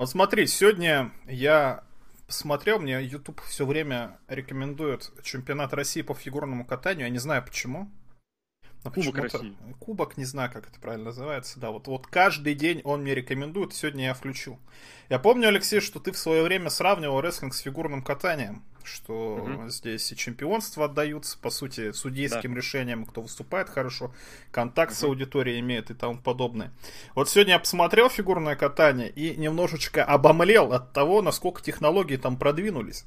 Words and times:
Вот 0.00 0.08
смотри, 0.08 0.46
сегодня 0.46 1.12
я 1.26 1.84
посмотрел, 2.26 2.78
мне 2.78 3.02
YouTube 3.02 3.42
все 3.42 3.66
время 3.66 4.16
рекомендует 4.28 5.12
чемпионат 5.22 5.74
России 5.74 6.00
по 6.00 6.14
фигурному 6.14 6.64
катанию. 6.64 7.04
Я 7.04 7.10
не 7.10 7.18
знаю 7.18 7.44
почему. 7.44 7.86
Но 8.84 8.90
Кубок 8.90 9.18
России. 9.18 9.54
Кубок, 9.78 10.16
не 10.16 10.24
знаю, 10.24 10.50
как 10.50 10.68
это 10.68 10.80
правильно 10.80 11.06
называется. 11.06 11.60
Да, 11.60 11.70
вот, 11.70 11.86
вот 11.86 12.06
каждый 12.06 12.54
день 12.54 12.80
он 12.84 13.02
мне 13.02 13.14
рекомендует, 13.14 13.74
сегодня 13.74 14.06
я 14.06 14.14
включил. 14.14 14.58
Я 15.10 15.18
помню, 15.18 15.48
Алексей, 15.48 15.80
что 15.80 16.00
ты 16.00 16.12
в 16.12 16.18
свое 16.18 16.42
время 16.42 16.70
сравнивал 16.70 17.20
рестлинг 17.20 17.54
с 17.54 17.58
фигурным 17.58 18.02
катанием. 18.02 18.62
Что 18.82 19.34
угу. 19.36 19.68
здесь 19.68 20.10
и 20.10 20.16
чемпионства 20.16 20.86
отдаются, 20.86 21.38
по 21.38 21.50
сути, 21.50 21.92
судейским 21.92 22.52
да. 22.52 22.56
решением, 22.56 23.04
кто 23.04 23.20
выступает 23.20 23.68
хорошо, 23.68 24.14
контакт 24.50 24.92
угу. 24.92 24.98
с 24.98 25.04
аудиторией 25.04 25.60
имеет 25.60 25.90
и 25.90 25.94
тому 25.94 26.18
подобное. 26.18 26.72
Вот 27.14 27.28
сегодня 27.28 27.54
я 27.54 27.58
посмотрел 27.58 28.08
фигурное 28.08 28.56
катание 28.56 29.10
и 29.10 29.36
немножечко 29.36 30.02
обомлел 30.02 30.72
от 30.72 30.92
того, 30.92 31.20
насколько 31.20 31.60
технологии 31.60 32.16
там 32.16 32.38
продвинулись. 32.38 33.04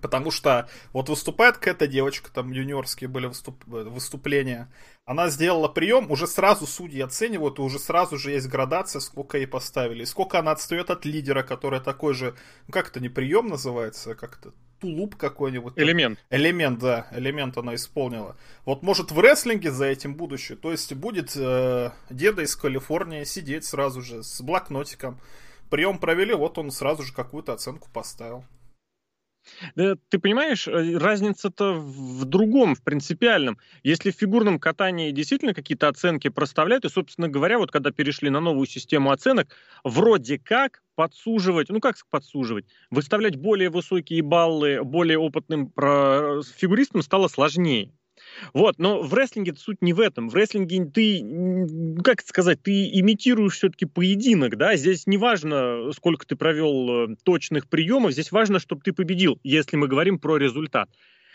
Потому 0.00 0.30
что 0.30 0.68
вот 0.92 1.08
выступает 1.08 1.56
какая-то 1.56 1.86
девочка, 1.86 2.30
там 2.32 2.50
юниорские 2.50 3.08
были 3.08 3.26
выступ... 3.26 3.64
выступления. 3.64 4.72
Она 5.04 5.28
сделала 5.28 5.68
прием, 5.68 6.10
уже 6.10 6.26
сразу 6.26 6.66
судьи 6.66 7.00
оценивают, 7.00 7.58
и 7.58 7.62
уже 7.62 7.78
сразу 7.78 8.16
же 8.16 8.32
есть 8.32 8.48
градация, 8.48 9.00
сколько 9.00 9.38
ей 9.38 9.46
поставили. 9.46 10.02
И 10.02 10.06
сколько 10.06 10.38
она 10.38 10.52
отстает 10.52 10.90
от 10.90 11.04
лидера, 11.04 11.42
который 11.42 11.80
такой 11.80 12.14
же, 12.14 12.34
ну 12.66 12.72
как 12.72 12.88
это 12.88 13.00
не 13.00 13.08
прием 13.08 13.46
называется, 13.48 14.12
а 14.12 14.14
как 14.14 14.38
это 14.38 14.52
тулуп 14.80 15.16
какой-нибудь. 15.16 15.74
Элемент. 15.76 16.18
Элемент, 16.30 16.78
да, 16.78 17.06
элемент 17.12 17.56
она 17.56 17.74
исполнила. 17.74 18.36
Вот 18.64 18.82
может 18.82 19.12
в 19.12 19.20
рестлинге 19.20 19.70
за 19.70 19.86
этим 19.86 20.14
будущее. 20.14 20.58
То 20.58 20.70
есть 20.72 20.92
будет 20.94 21.36
э, 21.36 21.90
деда 22.10 22.42
из 22.42 22.54
Калифорнии 22.56 23.24
сидеть 23.24 23.64
сразу 23.64 24.02
же 24.02 24.22
с 24.22 24.40
блокнотиком. 24.40 25.20
Прием 25.70 25.98
провели, 25.98 26.34
вот 26.34 26.58
он 26.58 26.70
сразу 26.70 27.02
же 27.02 27.14
какую-то 27.14 27.52
оценку 27.52 27.88
поставил. 27.92 28.44
Ты 29.74 30.18
понимаешь, 30.20 30.68
э, 30.68 30.96
разница-то 30.98 31.74
в 31.74 32.24
другом, 32.24 32.74
в 32.74 32.82
принципиальном. 32.82 33.58
Если 33.82 34.10
в 34.10 34.16
фигурном 34.16 34.58
катании 34.58 35.10
действительно 35.10 35.54
какие-то 35.54 35.88
оценки 35.88 36.28
проставляют, 36.28 36.84
и, 36.84 36.88
собственно 36.88 37.28
говоря, 37.28 37.58
вот 37.58 37.70
когда 37.70 37.90
перешли 37.90 38.30
на 38.30 38.40
новую 38.40 38.66
систему 38.66 39.10
оценок, 39.10 39.48
вроде 39.82 40.38
как 40.38 40.82
подсуживать, 40.94 41.68
ну 41.70 41.80
как 41.80 41.96
подсуживать, 42.10 42.66
выставлять 42.90 43.36
более 43.36 43.68
высокие 43.70 44.22
баллы 44.22 44.82
более 44.84 45.18
опытным 45.18 45.72
фигуристам 45.72 47.02
стало 47.02 47.28
сложнее. 47.28 47.92
Вот, 48.52 48.78
но 48.78 49.02
в 49.02 49.12
рестлинге 49.14 49.54
суть 49.54 49.82
не 49.82 49.92
в 49.92 50.00
этом. 50.00 50.28
В 50.28 50.34
рестлинге 50.34 50.84
ты, 50.86 52.02
как 52.02 52.22
сказать, 52.22 52.62
ты 52.62 52.88
имитируешь 52.98 53.54
все-таки 53.56 53.86
поединок, 53.86 54.56
да, 54.56 54.76
здесь 54.76 55.06
не 55.06 55.16
важно, 55.16 55.92
сколько 55.92 56.26
ты 56.26 56.36
провел 56.36 57.10
э, 57.12 57.16
точных 57.22 57.68
приемов, 57.68 58.12
здесь 58.12 58.32
важно, 58.32 58.58
чтобы 58.58 58.82
ты 58.82 58.92
победил, 58.92 59.38
если 59.42 59.76
мы 59.76 59.88
говорим 59.88 60.18
про 60.18 60.36
результат. 60.36 60.88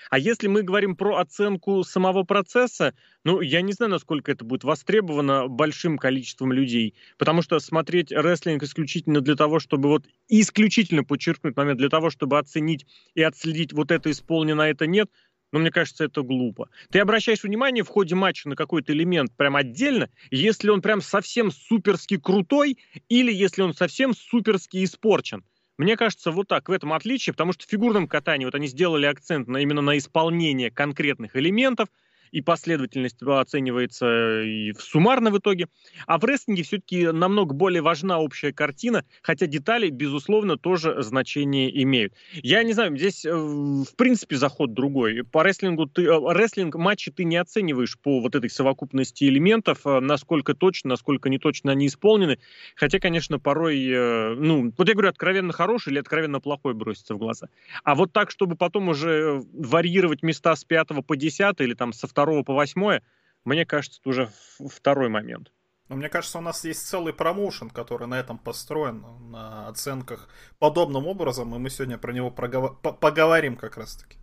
А 0.10 0.18
если 0.18 0.48
мы 0.48 0.64
говорим 0.64 0.96
про 0.96 1.18
оценку 1.18 1.84
самого 1.84 2.24
процесса, 2.24 2.94
ну, 3.24 3.42
я 3.42 3.62
не 3.62 3.74
знаю, 3.74 3.92
насколько 3.92 4.32
это 4.32 4.44
будет 4.44 4.64
востребовано 4.64 5.48
большим 5.48 5.98
количеством 5.98 6.52
людей. 6.52 6.96
Потому 7.18 7.42
что 7.42 7.60
смотреть 7.60 8.12
рестлинг 8.12 8.64
исключительно 8.64 9.22
для 9.22 9.36
того, 9.36 9.60
чтобы 9.60 9.90
вот 9.90 10.06
исключительно 10.28 11.04
подчеркнуть 11.04 11.56
момент, 11.56 11.78
для 11.80 11.90
того, 11.90 12.10
чтобы 12.10 12.40
оценить 12.40 12.88
и 13.14 13.22
отследить 13.22 13.72
вот 13.74 13.92
это 13.92 14.10
исполнено, 14.10 14.64
а 14.64 14.68
это 14.68 14.88
нет, 14.88 15.10
но 15.52 15.60
мне 15.60 15.72
кажется, 15.72 16.06
это 16.06 16.22
глупо. 16.22 16.70
Ты 16.92 17.00
обращаешь 17.00 17.44
внимание 17.44 17.84
в 17.84 17.88
ходе 17.88 18.16
матча 18.16 18.50
на 18.50 18.56
какой-то 18.56 18.94
элемент 18.94 19.36
прям 19.36 19.56
отдельно, 19.56 20.10
если 20.32 20.70
он 20.70 20.82
прям 20.82 21.02
совсем 21.02 21.52
суперски 21.52 22.18
крутой 22.18 22.78
или 23.08 23.32
если 23.32 23.62
он 23.62 23.74
совсем 23.74 24.14
суперски 24.14 24.84
испорчен. 24.84 25.44
Мне 25.78 25.96
кажется, 25.96 26.32
вот 26.32 26.48
так, 26.48 26.68
в 26.68 26.72
этом 26.74 26.92
отличие, 26.92 27.34
потому 27.34 27.54
что 27.54 27.66
в 27.66 27.70
фигурном 27.70 28.08
катании 28.08 28.46
вот 28.46 28.56
они 28.56 28.68
сделали 28.68 29.06
акцент 29.06 29.48
на, 29.48 29.58
именно 29.58 29.82
на 29.82 29.98
исполнение 29.98 30.72
конкретных 30.72 31.36
элементов– 31.36 31.90
и 32.32 32.42
последовательность 32.42 33.22
оценивается 33.22 34.42
и 34.42 34.74
суммарно 34.74 35.32
в 35.32 35.38
итоге. 35.38 35.68
А 36.06 36.18
в 36.18 36.24
рестлинге 36.24 36.64
все-таки 36.64 37.08
намного 37.08 37.54
более 37.54 37.82
важна 37.82 38.20
общая 38.20 38.54
картина, 38.54 39.06
хотя 39.22 39.48
детали, 39.48 39.90
безусловно, 39.90 40.58
тоже 40.58 41.02
значение 41.02 41.84
имеют. 41.84 42.14
Я 42.34 42.64
не 42.64 42.74
знаю, 42.74 42.96
здесь 42.98 43.26
э, 43.26 43.34
в 43.34 43.96
принципе 43.96 44.38
заход 44.38 44.74
другой. 44.74 45.24
По 45.24 45.44
рестлингу 45.44 45.88
ты, 45.88 46.04
э, 46.04 46.34
рестлинг 46.34 46.76
матчи 46.76 47.12
ты 47.12 47.24
не 47.24 47.38
оцениваешь 47.38 47.98
по 48.00 48.20
вот 48.20 48.36
этой 48.36 48.50
совокупности 48.50 49.26
элементов, 49.26 49.86
э, 49.86 50.00
насколько 50.00 50.54
точно, 50.54 50.90
насколько 50.90 51.30
не 51.30 51.40
точно 51.40 51.72
они 51.72 51.88
исполнены. 51.88 52.40
Хотя, 52.76 53.00
конечно, 53.00 53.40
порой, 53.40 54.36
ну, 54.36 54.74
вот 54.78 54.88
я 54.88 54.94
говорю, 54.94 55.10
откровенно 55.10 55.54
хороший 55.54 55.92
или 55.92 56.00
откровенно 56.00 56.40
плохой 56.40 56.74
бросится 56.74 57.16
в 57.16 57.18
глаза. 57.18 57.48
А 57.84 57.96
вот 57.96 58.12
так, 58.14 58.32
чтобы 58.32 58.56
потом 58.56 58.90
уже 58.90 59.42
варьировать 59.54 60.24
места 60.24 60.56
с 60.56 60.64
5 60.64 61.06
по 61.06 61.16
10 61.16 61.60
или 61.60 61.74
там 61.74 61.94
со 61.94 62.08
2 62.08 62.19
2 62.26 62.44
по 62.44 62.54
8, 62.54 63.00
мне 63.46 63.66
кажется, 63.66 64.00
это 64.02 64.10
уже 64.10 64.30
второй 64.60 65.10
момент. 65.10 65.52
Но 65.90 65.96
мне 65.96 66.08
кажется, 66.08 66.38
у 66.38 66.42
нас 66.42 66.64
есть 66.66 66.88
целый 66.88 67.14
промоушен, 67.14 67.72
который 67.72 68.08
на 68.08 68.20
этом 68.20 68.38
построен, 68.38 69.04
на 69.32 69.68
оценках 69.68 70.30
подобным 70.60 71.08
образом, 71.08 71.56
и 71.56 71.58
мы 71.58 71.70
сегодня 71.72 71.98
про 71.98 72.14
него 72.14 72.30
проговор... 72.30 72.76
поговорим 72.80 73.58
как 73.58 73.76
раз-таки. 73.76 74.18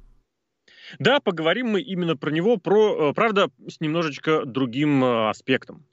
Да, 1.00 1.18
поговорим 1.18 1.68
мы 1.68 1.80
именно 1.80 2.16
про 2.16 2.30
него, 2.30 2.56
про, 2.56 3.10
э, 3.10 3.14
правда, 3.14 3.50
с 3.66 3.80
немножечко 3.80 4.44
другим 4.44 5.02
э, 5.04 5.30
аспектом. 5.30 5.84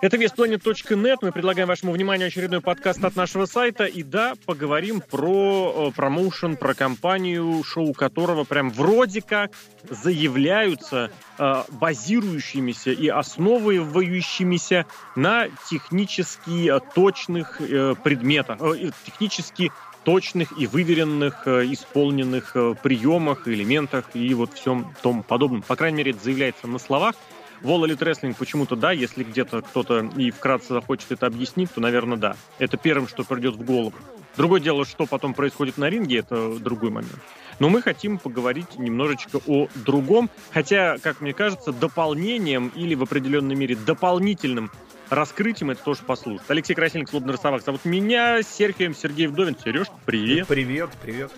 Это 0.00 0.16
веспланет.нет. 0.16 1.18
Мы 1.22 1.32
предлагаем 1.32 1.68
вашему 1.68 1.92
вниманию 1.92 2.28
очередной 2.28 2.60
подкаст 2.60 3.04
от 3.04 3.16
нашего 3.16 3.46
сайта. 3.46 3.84
И 3.84 4.02
да, 4.02 4.34
поговорим 4.46 5.00
про 5.00 5.88
э, 5.88 5.92
промоушен, 5.94 6.56
про 6.56 6.74
компанию, 6.74 7.62
шоу 7.62 7.92
которого 7.92 8.44
прям 8.44 8.70
вроде 8.70 9.22
как 9.22 9.52
заявляются 9.88 11.10
э, 11.38 11.62
базирующимися 11.70 12.90
и 12.90 13.08
основывающимися 13.08 14.86
на 15.14 15.48
технически 15.70 16.68
э, 16.68 16.80
точных 16.94 17.60
э, 17.60 17.94
предметах, 18.02 18.60
э, 18.60 18.90
технически 19.06 19.70
точных 20.04 20.58
и 20.58 20.66
выверенных, 20.66 21.46
э, 21.46 21.66
исполненных 21.72 22.56
приемах, 22.82 23.46
элементах 23.46 24.10
и 24.14 24.34
вот 24.34 24.54
всем 24.54 24.94
том 25.00 25.22
подобном. 25.22 25.62
По 25.62 25.76
крайней 25.76 25.98
мере, 25.98 26.10
это 26.10 26.24
заявляется 26.24 26.66
на 26.66 26.78
словах. 26.78 27.14
Wall 27.62 27.86
Elite 27.86 27.98
Wrestling 27.98 28.34
почему-то 28.38 28.76
да, 28.76 28.92
если 28.92 29.24
где-то 29.24 29.62
кто-то 29.62 30.10
и 30.16 30.30
вкратце 30.30 30.74
захочет 30.74 31.12
это 31.12 31.26
объяснить, 31.26 31.72
то, 31.72 31.80
наверное, 31.80 32.16
да. 32.16 32.36
Это 32.58 32.76
первым, 32.76 33.08
что 33.08 33.24
придет 33.24 33.56
в 33.56 33.64
голову. 33.64 33.94
Другое 34.36 34.60
дело, 34.60 34.84
что 34.84 35.06
потом 35.06 35.34
происходит 35.34 35.76
на 35.78 35.90
ринге, 35.90 36.18
это 36.18 36.58
другой 36.58 36.90
момент. 36.90 37.20
Но 37.58 37.68
мы 37.68 37.82
хотим 37.82 38.18
поговорить 38.18 38.78
немножечко 38.78 39.40
о 39.46 39.68
другом, 39.74 40.30
хотя, 40.50 40.98
как 40.98 41.20
мне 41.20 41.32
кажется, 41.34 41.72
дополнением 41.72 42.72
или 42.74 42.94
в 42.94 43.02
определенной 43.02 43.54
мере 43.54 43.76
дополнительным 43.76 44.70
раскрытием 45.10 45.70
это 45.70 45.82
тоже 45.84 46.00
послужит. 46.06 46.42
Алексей 46.48 46.74
Красильник, 46.74 47.10
Слободный 47.10 47.34
Ростовак. 47.34 47.62
Зовут 47.62 47.84
меня 47.84 48.42
Серхием 48.42 48.94
Сергей 48.94 49.26
Вдовин. 49.26 49.56
Сереж, 49.62 49.88
привет. 50.06 50.48
Привет, 50.48 50.90
привет. 51.02 51.30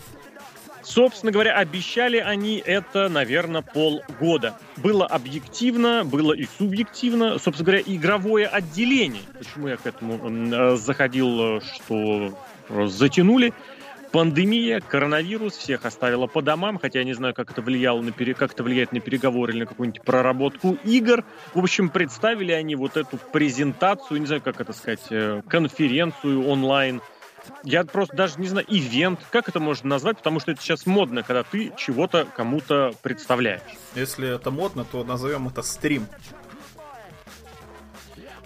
Собственно 0.85 1.33
говоря, 1.33 1.55
обещали 1.55 2.19
они 2.19 2.63
это, 2.65 3.09
наверное, 3.09 3.63
полгода. 3.63 4.59
Было 4.77 5.07
объективно, 5.07 6.05
было 6.05 6.33
и 6.33 6.47
субъективно. 6.59 7.39
Собственно 7.39 7.67
говоря, 7.67 7.83
игровое 7.87 8.47
отделение. 8.47 9.23
Почему 9.39 9.69
я 9.69 9.77
к 9.77 9.87
этому 9.87 10.21
э, 10.23 10.77
заходил, 10.77 11.61
что 11.61 12.39
затянули. 12.69 13.53
Пандемия, 14.15 14.81
коронавирус 14.81 15.57
всех 15.57 15.85
оставила 15.85 16.29
по 16.29 16.41
домам, 16.41 16.79
хотя 16.79 17.01
я 17.01 17.05
не 17.05 17.15
знаю, 17.15 17.35
как 17.35 17.51
это 17.51 17.61
влияло 17.63 18.01
на 18.01 18.13
пере... 18.13 18.35
как 18.35 18.53
это 18.53 18.63
влияет 18.63 18.93
на 18.93 19.01
переговоры 19.01 19.53
или 19.53 19.61
на 19.61 19.67
какую-нибудь 19.67 20.03
проработку 20.03 20.79
игр. 20.85 21.25
В 21.53 21.59
общем, 21.59 21.89
представили 21.89 22.53
они 22.53 22.77
вот 22.77 22.97
эту 22.97 23.19
презентацию, 23.33 24.21
не 24.21 24.27
знаю, 24.27 24.41
как 24.41 24.61
это 24.61 24.73
сказать, 24.73 25.01
э, 25.11 25.43
конференцию 25.49 26.47
онлайн 26.47 27.01
я 27.63 27.85
просто 27.85 28.17
даже 28.17 28.41
не 28.41 28.49
знаю, 28.49 28.67
ивент, 28.69 29.21
как 29.31 29.49
это 29.49 29.61
можно 29.61 29.89
назвать, 29.89 30.19
потому 30.19 30.41
что 30.41 30.53
это 30.53 30.61
сейчас 30.61 30.87
модно, 30.87 31.23
когда 31.23 31.43
ты 31.43 31.73
чего-то 31.77 32.27
кому-то 32.37 32.93
представляешь. 33.03 33.63
Если 33.95 34.35
это 34.35 34.51
модно, 34.51 34.85
то 34.85 35.05
назовем 35.05 35.49
это 35.49 35.63
стрим. 35.63 36.07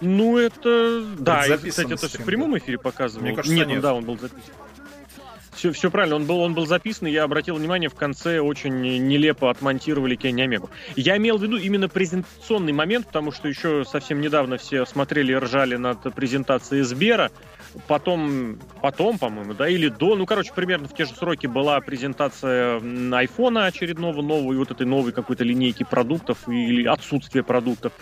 Ну, 0.01 0.37
это... 0.37 1.03
Да, 1.19 1.45
и, 1.45 1.69
кстати, 1.69 1.93
это 1.93 2.07
стрим, 2.07 2.23
в 2.23 2.25
прямом 2.25 2.57
эфире 2.57 2.77
показывал. 2.77 3.25
Мне 3.25 3.35
кажется, 3.35 3.55
нет, 3.55 3.67
нет. 3.67 3.81
да, 3.81 3.93
он 3.93 4.05
был 4.05 4.17
записан. 4.17 4.53
Все, 5.59 5.73
все 5.73 5.91
правильно, 5.91 6.15
он 6.15 6.25
был, 6.25 6.39
он 6.39 6.53
был 6.53 6.65
записан, 6.65 7.09
и 7.09 7.11
я 7.11 7.25
обратил 7.25 7.55
внимание, 7.55 7.89
в 7.89 7.93
конце 7.93 8.39
очень 8.39 8.79
нелепо 8.79 9.51
отмонтировали 9.51 10.15
Кенни 10.15 10.41
Омегу. 10.41 10.69
Я 10.95 11.17
имел 11.17 11.37
в 11.37 11.43
виду 11.43 11.57
именно 11.57 11.89
презентационный 11.89 12.71
момент, 12.71 13.07
потому 13.07 13.33
что 13.33 13.49
еще 13.49 13.83
совсем 13.83 14.21
недавно 14.21 14.57
все 14.57 14.85
смотрели 14.85 15.33
и 15.33 15.35
ржали 15.35 15.75
над 15.75 16.01
презентацией 16.15 16.83
Сбера, 16.83 17.29
потом, 17.87 18.59
потом, 18.81 19.17
по-моему, 19.17 19.53
да, 19.53 19.67
или 19.69 19.89
до, 19.89 20.15
ну, 20.15 20.25
короче, 20.25 20.51
примерно 20.53 20.87
в 20.87 20.93
те 20.93 21.05
же 21.05 21.13
сроки 21.13 21.47
была 21.47 21.79
презентация 21.81 22.81
айфона 23.13 23.65
очередного, 23.65 24.21
нового, 24.21 24.57
вот 24.57 24.71
этой 24.71 24.85
новой 24.85 25.11
какой-то 25.11 25.43
линейки 25.43 25.83
продуктов 25.83 26.47
или 26.47 26.85
отсутствие 26.85 27.43
продуктов. 27.43 27.93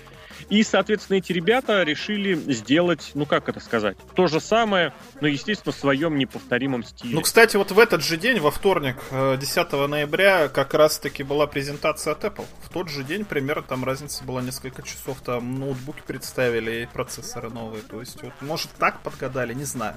И, 0.49 0.63
соответственно, 0.63 1.17
эти 1.17 1.33
ребята 1.33 1.83
решили 1.83 2.35
сделать, 2.53 3.11
ну 3.15 3.25
как 3.25 3.49
это 3.49 3.59
сказать, 3.59 3.97
то 4.15 4.27
же 4.27 4.39
самое, 4.39 4.93
но, 5.19 5.27
естественно, 5.27 5.73
в 5.73 5.75
своем 5.75 6.17
неповторимом 6.17 6.83
стиле. 6.83 7.13
Ну, 7.13 7.21
кстати, 7.21 7.57
вот 7.57 7.71
в 7.71 7.79
этот 7.79 8.03
же 8.03 8.17
день, 8.17 8.39
во 8.39 8.51
вторник, 8.51 8.97
10 9.11 9.73
э, 9.73 9.87
ноября, 9.87 10.47
как 10.47 10.73
раз-таки 10.73 11.23
была 11.23 11.47
презентация 11.47 12.13
от 12.13 12.23
Apple. 12.23 12.45
В 12.63 12.69
тот 12.69 12.89
же 12.89 13.03
день, 13.03 13.25
примерно, 13.25 13.63
там 13.63 13.83
разница 13.83 14.23
была 14.23 14.41
несколько 14.41 14.83
часов, 14.83 15.19
там 15.21 15.59
ноутбуки 15.59 16.01
представили 16.05 16.83
и 16.83 16.85
процессоры 16.85 17.49
новые. 17.49 17.83
То 17.83 17.99
есть, 17.99 18.21
вот, 18.23 18.33
может, 18.41 18.69
так 18.77 19.01
подгадали, 19.01 19.53
не 19.53 19.65
знаю. 19.65 19.95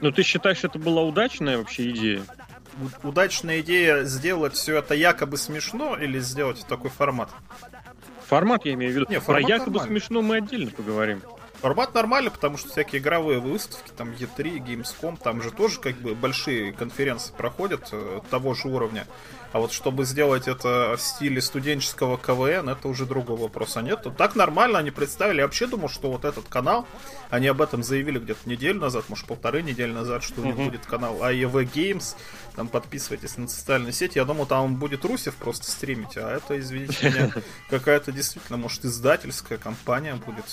Ну, 0.00 0.10
ты 0.10 0.22
считаешь, 0.22 0.64
это 0.64 0.78
была 0.78 1.02
удачная 1.02 1.58
вообще 1.58 1.90
идея? 1.90 2.22
удачная 3.02 3.60
идея 3.60 4.04
сделать 4.04 4.54
все 4.54 4.78
это 4.78 4.94
якобы 4.94 5.36
смешно 5.36 5.96
или 5.96 6.18
сделать 6.20 6.64
такой 6.66 6.90
формат? 6.90 7.30
Формат 8.32 8.64
я 8.64 8.72
имею 8.72 8.92
в 8.92 8.96
виду. 8.96 9.06
Не, 9.10 9.20
Про 9.20 9.40
якобы 9.40 9.72
нормально. 9.72 9.88
смешно 9.88 10.22
мы 10.22 10.36
отдельно 10.36 10.70
поговорим. 10.70 11.20
Формат 11.60 11.92
нормальный, 11.92 12.30
потому 12.30 12.56
что 12.56 12.70
всякие 12.70 13.02
игровые 13.02 13.40
выставки, 13.40 13.90
там 13.94 14.08
E3, 14.12 14.56
Gamescom, 14.56 15.18
там 15.22 15.42
же 15.42 15.50
тоже 15.50 15.78
как 15.80 15.96
бы 15.96 16.14
большие 16.14 16.72
конференции 16.72 17.34
проходят 17.36 17.90
э, 17.92 18.20
того 18.30 18.54
же 18.54 18.68
уровня. 18.68 19.06
А 19.52 19.58
вот 19.58 19.72
чтобы 19.72 20.04
сделать 20.04 20.48
это 20.48 20.96
в 20.96 21.02
стиле 21.02 21.40
студенческого 21.40 22.16
КВН, 22.18 22.68
это 22.68 22.88
уже 22.88 23.04
другой 23.04 23.36
вопрос. 23.36 23.76
А 23.76 23.82
нет, 23.82 24.06
так 24.16 24.34
нормально 24.34 24.78
они 24.78 24.90
представили. 24.90 25.38
Я 25.38 25.44
вообще 25.44 25.66
думал, 25.66 25.88
что 25.88 26.10
вот 26.10 26.24
этот 26.24 26.48
канал, 26.48 26.86
они 27.30 27.48
об 27.48 27.60
этом 27.60 27.82
заявили 27.82 28.18
где-то 28.18 28.48
неделю 28.48 28.80
назад, 28.80 29.08
может 29.08 29.26
полторы 29.26 29.62
недели 29.62 29.92
назад, 29.92 30.22
что 30.22 30.40
у 30.40 30.44
них 30.44 30.56
будет 30.56 30.86
канал 30.86 31.18
AEV 31.20 31.70
Games. 31.72 32.16
Там 32.56 32.68
подписывайтесь 32.68 33.36
на 33.38 33.48
социальные 33.48 33.92
сети. 33.92 34.18
Я 34.18 34.24
думал, 34.24 34.46
там 34.46 34.76
будет 34.76 35.04
Русев 35.04 35.34
просто 35.36 35.70
стримить, 35.70 36.16
а 36.16 36.30
это, 36.36 36.58
извините 36.58 36.96
меня, 37.10 37.32
какая-то 37.70 38.12
действительно, 38.12 38.58
может, 38.58 38.84
издательская 38.84 39.58
компания 39.58 40.14
будет, 40.14 40.44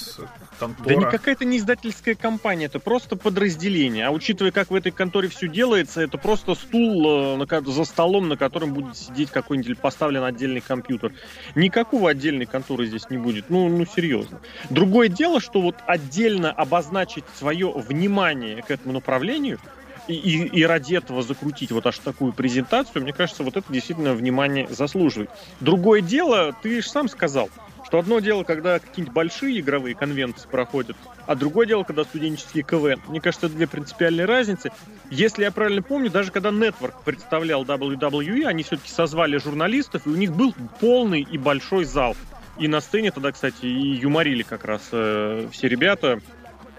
контора. 0.59 0.87
Да 0.87 0.95
не 0.95 1.05
какая-то 1.05 1.45
не 1.45 1.57
издательская 1.57 2.15
компания, 2.15 2.65
это 2.65 2.79
просто 2.79 3.15
подразделение. 3.15 4.07
А 4.07 4.11
учитывая, 4.11 4.51
как 4.51 4.71
в 4.71 4.75
этой 4.75 4.91
конторе 4.91 5.29
все 5.29 5.47
делается, 5.47 6.01
это 6.01 6.17
просто 6.17 6.55
стул 6.55 7.41
э, 7.41 7.61
за 7.65 7.83
столом, 7.83 8.29
на 8.29 8.37
котором 8.37 8.73
будет 8.73 8.88
сидеть 8.93 9.31
какой-нибудь 9.31 9.79
поставлен 9.79 10.23
отдельный 10.23 10.61
компьютер. 10.61 11.13
Никакого 11.55 12.09
отдельной 12.09 12.45
конторы 12.45 12.85
здесь 12.85 13.09
не 13.09 13.17
будет. 13.17 13.49
Ну, 13.49 13.69
ну, 13.69 13.85
серьезно. 13.85 14.39
Другое 14.69 15.09
дело, 15.09 15.39
что 15.39 15.61
вот 15.61 15.75
отдельно 15.85 16.51
обозначить 16.51 17.25
свое 17.37 17.71
внимание 17.71 18.61
к 18.61 18.71
этому 18.71 18.93
направлению, 18.93 19.59
и, 20.07 20.13
и, 20.13 20.47
и 20.47 20.63
ради 20.63 20.95
этого 20.95 21.21
закрутить 21.21 21.71
вот 21.71 21.85
аж 21.85 21.99
такую 21.99 22.33
презентацию, 22.33 23.03
мне 23.03 23.13
кажется, 23.13 23.43
вот 23.43 23.57
это 23.57 23.71
действительно 23.71 24.13
внимание 24.13 24.67
заслуживает. 24.67 25.29
Другое 25.59 26.01
дело, 26.01 26.55
ты 26.63 26.81
же 26.81 26.89
сам 26.89 27.07
сказал, 27.07 27.49
что 27.89 27.97
одно 27.97 28.19
дело, 28.19 28.43
когда 28.43 28.77
какие-нибудь 28.77 29.15
большие 29.15 29.59
игровые 29.59 29.95
конвенции 29.95 30.47
проходят, 30.47 30.95
а 31.25 31.33
другое 31.33 31.65
дело, 31.65 31.83
когда 31.83 32.03
студенческие 32.03 32.63
КВН. 32.63 33.01
Мне 33.07 33.19
кажется, 33.19 33.47
это 33.47 33.55
две 33.55 33.65
принципиальные 33.65 34.25
разницы. 34.25 34.71
Если 35.09 35.41
я 35.41 35.51
правильно 35.51 35.81
помню, 35.81 36.11
даже 36.11 36.31
когда 36.31 36.49
Network 36.49 36.93
представлял 37.03 37.63
WWE, 37.63 38.45
они 38.45 38.61
все-таки 38.61 38.91
созвали 38.91 39.37
журналистов, 39.37 40.05
и 40.05 40.09
у 40.09 40.15
них 40.15 40.33
был 40.35 40.53
полный 40.79 41.21
и 41.21 41.39
большой 41.39 41.83
зал. 41.83 42.15
И 42.59 42.67
на 42.67 42.79
сцене 42.79 43.09
тогда, 43.09 43.31
кстати, 43.31 43.65
и 43.65 43.95
юморили 43.95 44.43
как 44.43 44.65
раз 44.65 44.89
э, 44.91 45.47
все 45.51 45.67
ребята, 45.67 46.19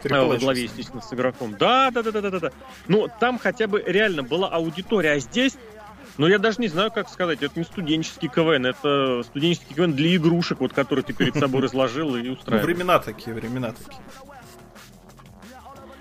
э, 0.04 0.24
во 0.24 0.36
главе, 0.36 0.62
естественно, 0.62 1.02
с 1.02 1.12
игроком. 1.12 1.56
Да, 1.58 1.90
да, 1.90 2.02
да, 2.02 2.12
да, 2.12 2.30
да, 2.30 2.38
да. 2.38 2.50
Ну, 2.86 3.08
там 3.18 3.36
хотя 3.36 3.66
бы 3.66 3.82
реально 3.84 4.22
была 4.22 4.48
аудитория, 4.48 5.12
а 5.12 5.18
здесь 5.18 5.56
ну, 6.18 6.26
я 6.26 6.38
даже 6.38 6.60
не 6.60 6.68
знаю, 6.68 6.90
как 6.90 7.08
сказать. 7.08 7.42
Это 7.42 7.58
не 7.58 7.64
студенческий 7.64 8.28
КВН, 8.28 8.66
это 8.66 9.22
студенческий 9.24 9.74
КВН 9.74 9.94
для 9.94 10.16
игрушек, 10.16 10.60
вот, 10.60 10.72
который 10.72 11.04
ты 11.04 11.12
перед 11.12 11.34
собой 11.36 11.62
разложил 11.62 12.16
и 12.16 12.28
устраивал. 12.28 12.60
Ну, 12.60 12.72
времена 12.72 12.98
такие, 12.98 13.34
времена 13.34 13.72
такие. 13.72 14.02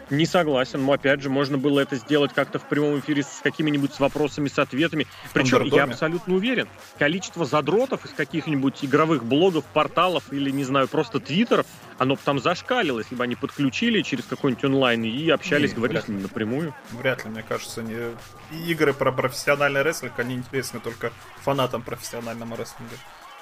Не 0.09 0.25
согласен, 0.25 0.83
но 0.83 0.93
опять 0.93 1.21
же, 1.21 1.29
можно 1.29 1.57
было 1.57 1.79
это 1.79 1.95
сделать 1.95 2.33
как-то 2.33 2.57
в 2.57 2.63
прямом 2.63 2.99
эфире 2.99 3.23
с 3.23 3.41
какими-нибудь 3.43 3.93
с 3.93 3.99
вопросами, 3.99 4.47
с 4.47 4.57
ответами. 4.57 5.07
Причем 5.33 5.63
я 5.63 5.83
абсолютно 5.83 6.35
уверен, 6.35 6.67
количество 6.97 7.45
задротов 7.45 8.05
из 8.05 8.11
каких-нибудь 8.11 8.83
игровых 8.83 9.23
блогов, 9.23 9.65
порталов 9.65 10.23
или, 10.31 10.49
не 10.49 10.63
знаю, 10.63 10.87
просто 10.87 11.19
твиттеров, 11.19 11.67
оно 11.99 12.15
бы 12.15 12.21
там 12.23 12.39
зашкалило, 12.39 12.99
если 12.99 13.15
бы 13.15 13.23
они 13.23 13.35
подключили 13.35 14.01
через 14.01 14.25
какой-нибудь 14.25 14.63
онлайн 14.63 15.03
и 15.03 15.29
общались, 15.29 15.71
не, 15.71 15.75
говорили 15.75 15.99
с 15.99 16.07
ним 16.07 16.21
напрямую. 16.21 16.73
Вряд 16.91 17.25
ли, 17.25 17.31
мне 17.31 17.43
кажется, 17.43 17.83
не... 17.83 18.15
игры 18.71 18.93
про 18.93 19.11
профессиональный 19.11 19.83
рестлинг, 19.83 20.17
они 20.17 20.35
интересны 20.35 20.79
только 20.79 21.11
фанатам 21.41 21.81
профессионального 21.81 22.57
рестлинга. 22.57 22.95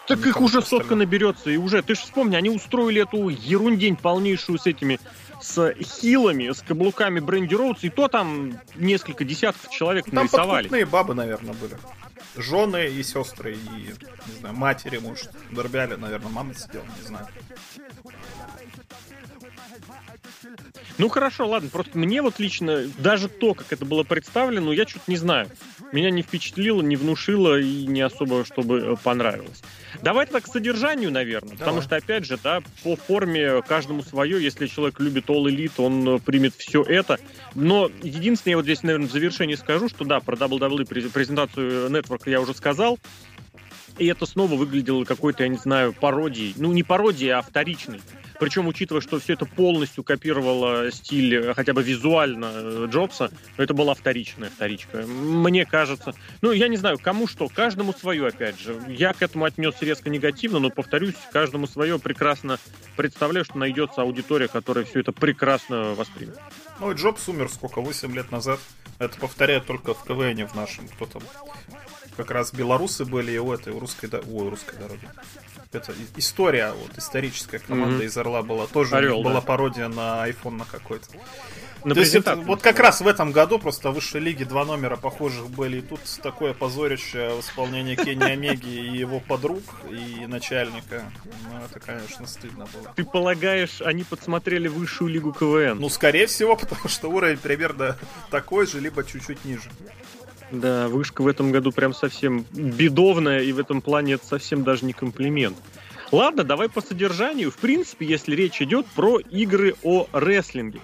Так 0.07 0.25
их 0.25 0.41
уже 0.41 0.61
сотка 0.61 0.95
наберется, 0.95 1.49
и 1.49 1.57
уже, 1.57 1.81
ты 1.81 1.95
же 1.95 2.01
вспомни, 2.01 2.35
они 2.35 2.49
устроили 2.49 3.01
эту 3.01 3.29
ерундень 3.29 3.95
полнейшую 3.95 4.57
с 4.57 4.65
этими 4.65 4.99
с 5.41 5.73
хилами, 5.81 6.51
с 6.51 6.61
каблуками 6.61 7.19
Бренди 7.19 7.55
Роудс, 7.55 7.83
и 7.83 7.89
то 7.89 8.07
там 8.07 8.59
несколько 8.75 9.23
десятков 9.23 9.69
человек 9.69 10.05
там 10.05 10.15
нарисовали. 10.15 10.67
Там 10.67 10.89
бабы, 10.89 11.13
наверное, 11.13 11.53
были. 11.53 11.77
Жены 12.35 12.87
и 12.87 13.03
сестры, 13.03 13.53
и, 13.53 13.93
не 14.27 14.39
знаю, 14.39 14.55
матери, 14.55 14.97
может, 14.97 15.29
дорбяли, 15.51 15.95
наверное, 15.95 16.29
мама 16.29 16.53
сидела, 16.53 16.85
не 17.01 17.07
знаю. 17.07 17.27
Ну 20.97 21.09
хорошо, 21.09 21.47
ладно, 21.47 21.69
просто 21.69 21.97
мне 21.97 22.21
вот 22.21 22.39
лично 22.39 22.85
даже 22.97 23.29
то, 23.29 23.53
как 23.53 23.71
это 23.71 23.85
было 23.85 24.03
представлено, 24.03 24.73
я 24.73 24.87
что-то 24.87 25.05
не 25.07 25.17
знаю. 25.17 25.49
Меня 25.91 26.09
не 26.09 26.21
впечатлило, 26.21 26.81
не 26.81 26.95
внушило 26.95 27.59
и 27.59 27.85
не 27.85 28.01
особо, 28.01 28.43
чтобы 28.45 28.79
э, 28.79 28.95
понравилось. 29.03 29.61
Давай 30.01 30.25
так 30.25 30.43
к 30.43 30.47
содержанию, 30.47 31.11
наверное, 31.11 31.51
Давай. 31.51 31.59
потому 31.59 31.81
что, 31.81 31.95
опять 31.95 32.25
же, 32.25 32.37
да, 32.41 32.61
по 32.83 32.95
форме 32.95 33.61
каждому 33.61 34.03
свое. 34.03 34.43
Если 34.43 34.67
человек 34.67 34.99
любит 34.99 35.27
All 35.27 35.45
Elite, 35.45 35.73
он 35.77 36.15
э, 36.15 36.19
примет 36.19 36.55
все 36.55 36.81
это. 36.81 37.19
Но 37.53 37.89
единственное, 38.01 38.53
я 38.53 38.57
вот 38.57 38.63
здесь, 38.63 38.83
наверное, 38.83 39.07
в 39.07 39.11
завершении 39.11 39.55
скажу, 39.55 39.89
что 39.89 40.03
да, 40.03 40.19
про 40.19 40.35
WWE 40.35 41.11
презентацию 41.11 41.89
Network 41.89 42.29
я 42.29 42.41
уже 42.41 42.53
сказал. 42.53 42.99
И 43.97 44.05
это 44.05 44.25
снова 44.25 44.55
выглядело 44.55 45.05
какой-то, 45.05 45.43
я 45.43 45.49
не 45.49 45.57
знаю, 45.57 45.93
пародией. 45.93 46.53
Ну, 46.57 46.71
не 46.71 46.83
пародией, 46.83 47.31
а 47.31 47.41
вторичной. 47.41 48.01
Причем, 48.39 48.67
учитывая, 48.67 49.01
что 49.01 49.19
все 49.19 49.33
это 49.33 49.45
полностью 49.45 50.03
копировало 50.03 50.91
стиль, 50.91 51.35
э, 51.35 51.53
хотя 51.53 51.73
бы 51.73 51.81
визуально, 51.81 52.51
э, 52.53 52.87
Джобса, 52.89 53.31
это 53.57 53.73
была 53.73 53.93
вторичная 53.93 54.49
вторичка. 54.49 55.05
Мне 55.07 55.65
кажется. 55.65 56.13
Ну, 56.41 56.51
я 56.51 56.67
не 56.67 56.77
знаю, 56.77 56.99
кому 56.99 57.27
что, 57.27 57.47
каждому 57.49 57.93
свое, 57.93 58.27
опять 58.27 58.59
же. 58.59 58.79
Я 58.87 59.13
к 59.13 59.21
этому 59.21 59.45
отнесся 59.45 59.85
резко 59.85 60.09
негативно, 60.09 60.59
но, 60.59 60.69
повторюсь, 60.69 61.15
каждому 61.31 61.67
свое 61.67 61.99
прекрасно 61.99 62.59
представляю, 62.95 63.45
что 63.45 63.57
найдется 63.57 64.01
аудитория, 64.01 64.47
которая 64.47 64.85
все 64.85 64.99
это 64.99 65.11
прекрасно 65.11 65.93
воспримет. 65.95 66.37
Ну, 66.79 66.91
и 66.91 66.95
Джобс 66.95 67.27
умер 67.29 67.49
сколько, 67.49 67.81
8 67.81 68.13
лет 68.15 68.31
назад. 68.31 68.59
Это 68.99 69.17
повторяет 69.19 69.65
только 69.65 69.93
в 69.93 70.03
КВН 70.03 70.47
в 70.47 70.55
нашем. 70.55 70.87
Кто 70.87 71.05
там? 71.05 71.23
Как 72.15 72.31
раз 72.31 72.51
белорусы 72.51 73.05
были 73.05 73.31
и 73.31 73.37
у 73.37 73.53
этой, 73.53 73.73
у 73.73 73.79
русской, 73.79 74.09
ой, 74.09 74.49
русской 74.49 74.75
дороги 74.77 75.07
это 75.73 75.93
история, 76.15 76.71
вот 76.71 76.97
историческая 76.97 77.59
команда 77.59 78.03
mm-hmm. 78.03 78.07
из 78.07 78.17
Орла 78.17 78.41
была 78.41 78.67
тоже 78.67 78.95
Орел, 78.95 79.21
была 79.21 79.35
да. 79.35 79.41
пародия 79.41 79.87
на 79.87 80.27
iPhone 80.27 80.57
на 80.57 80.65
какой-то. 80.65 81.07
На 81.83 81.93
То 81.93 82.01
есть 82.01 82.15
это, 82.15 82.35
вот 82.35 82.61
как 82.61 82.79
раз 82.79 83.01
в 83.01 83.07
этом 83.07 83.31
году 83.31 83.59
просто 83.59 83.91
в 83.91 83.93
высшей 83.95 84.19
лиге 84.19 84.45
два 84.45 84.65
номера 84.65 84.97
похожих 84.97 85.49
были. 85.49 85.77
И 85.77 85.81
тут 85.81 86.01
такое 86.21 86.53
позорище 86.53 87.29
в 87.35 87.39
исполнении 87.39 87.95
Кенни 87.95 88.23
Омеги 88.23 88.67
и 88.67 88.97
его 88.97 89.19
подруг, 89.19 89.63
и 89.89 90.25
начальника. 90.25 91.09
Ну, 91.43 91.59
это, 91.63 91.79
конечно, 91.79 92.27
стыдно 92.27 92.67
было. 92.73 92.93
Ты 92.95 93.05
полагаешь, 93.05 93.81
они 93.81 94.03
подсмотрели 94.03 94.67
высшую 94.67 95.09
лигу 95.09 95.31
КВН? 95.31 95.79
Ну, 95.79 95.89
скорее 95.89 96.27
всего, 96.27 96.55
потому 96.57 96.89
что 96.89 97.09
уровень 97.09 97.37
примерно 97.37 97.97
такой 98.31 98.65
же, 98.67 98.79
либо 98.79 99.03
чуть-чуть 99.03 99.45
ниже. 99.45 99.69
Да, 100.51 100.87
вышка 100.87 101.21
в 101.21 101.27
этом 101.27 101.51
году 101.51 101.71
прям 101.71 101.93
совсем 101.93 102.45
бедовная, 102.53 103.41
и 103.41 103.51
в 103.51 103.59
этом 103.59 103.81
плане 103.81 104.13
это 104.13 104.25
совсем 104.25 104.63
даже 104.63 104.85
не 104.85 104.93
комплимент. 104.93 105.57
Ладно, 106.11 106.43
давай 106.43 106.69
по 106.69 106.81
содержанию. 106.81 107.51
В 107.51 107.57
принципе, 107.57 108.05
если 108.05 108.35
речь 108.35 108.61
идет 108.61 108.85
про 108.87 109.19
игры 109.19 109.75
о 109.83 110.07
рестлинге. 110.13 110.79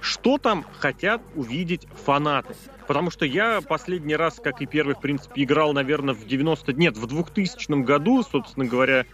Что 0.00 0.38
там 0.38 0.64
хотят 0.78 1.20
увидеть 1.34 1.86
фанаты? 2.04 2.54
Потому 2.86 3.10
что 3.10 3.26
я 3.26 3.60
последний 3.60 4.14
раз, 4.14 4.40
как 4.42 4.62
и 4.62 4.66
первый, 4.66 4.94
в 4.94 5.00
принципе, 5.00 5.42
играл, 5.42 5.72
наверное, 5.72 6.14
в 6.14 6.26
90... 6.26 6.72
Нет, 6.74 6.96
в 6.96 7.06
2000 7.06 7.82
году, 7.82 8.22
собственно 8.22 8.64
говоря, 8.64 9.04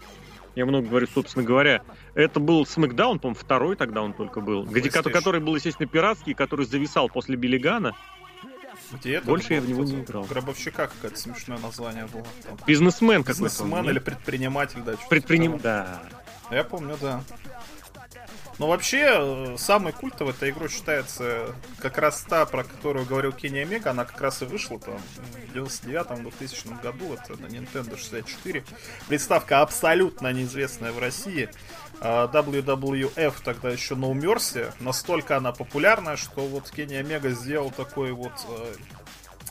я 0.55 0.65
много 0.65 0.87
говорю, 0.87 1.07
собственно 1.07 1.43
говоря. 1.43 1.81
Это 2.13 2.39
был 2.39 2.65
Смакдаун, 2.65 3.19
по-моему, 3.19 3.39
второй 3.39 3.75
тогда 3.75 4.03
он 4.03 4.13
только 4.13 4.39
был. 4.39 4.63
Где, 4.63 4.89
который 4.89 5.41
был, 5.41 5.55
естественно, 5.55 5.87
пиратский, 5.87 6.35
который 6.35 6.65
зависал 6.65 7.09
после 7.09 7.35
Биллигана. 7.35 7.93
Где 8.93 9.15
это? 9.15 9.25
Больше 9.25 9.53
я 9.55 9.61
в 9.61 9.67
него 9.67 9.83
не 9.83 10.01
играл. 10.01 10.23
Гробовщика 10.23 10.87
какое-то 10.87 11.17
смешное 11.17 11.57
название 11.57 12.05
было. 12.05 12.25
Там. 12.43 12.57
Бизнесмен 12.65 13.23
какой-то. 13.23 13.43
Бизнесмен 13.43 13.89
или 13.89 13.99
предприниматель, 13.99 14.81
да. 14.81 14.93
Предприним... 15.09 15.57
Да. 15.57 16.01
Я 16.51 16.63
помню, 16.63 16.97
да. 17.01 17.23
Но 18.59 18.67
вообще, 18.67 19.07
э, 19.09 19.55
самой 19.57 19.93
культовой 19.93 20.33
эта 20.33 20.49
игра 20.49 20.69
считается 20.69 21.55
как 21.79 21.97
раз 21.97 22.23
та, 22.27 22.45
про 22.45 22.63
которую 22.63 23.05
говорил 23.05 23.31
Кенни 23.31 23.59
Омега, 23.59 23.91
она 23.91 24.05
как 24.05 24.21
раз 24.21 24.41
и 24.41 24.45
вышла 24.45 24.79
там 24.79 24.97
в 24.97 25.55
99-2000 25.55 26.81
году, 26.81 27.13
это 27.13 27.41
на 27.41 27.47
Nintendo 27.47 27.97
64. 27.97 28.63
Приставка 29.07 29.61
абсолютно 29.61 30.31
неизвестная 30.31 30.91
в 30.91 30.99
России. 30.99 31.49
А, 31.99 32.27
WWF 32.27 33.33
тогда 33.43 33.69
еще 33.69 33.95
No 33.95 34.13
Mercy, 34.13 34.71
настолько 34.79 35.37
она 35.37 35.51
популярная, 35.51 36.17
что 36.17 36.41
вот 36.41 36.69
Кенни 36.69 36.95
Омега 36.95 37.29
сделал 37.29 37.71
такой 37.71 38.11
вот 38.11 38.33
э, 38.49 38.73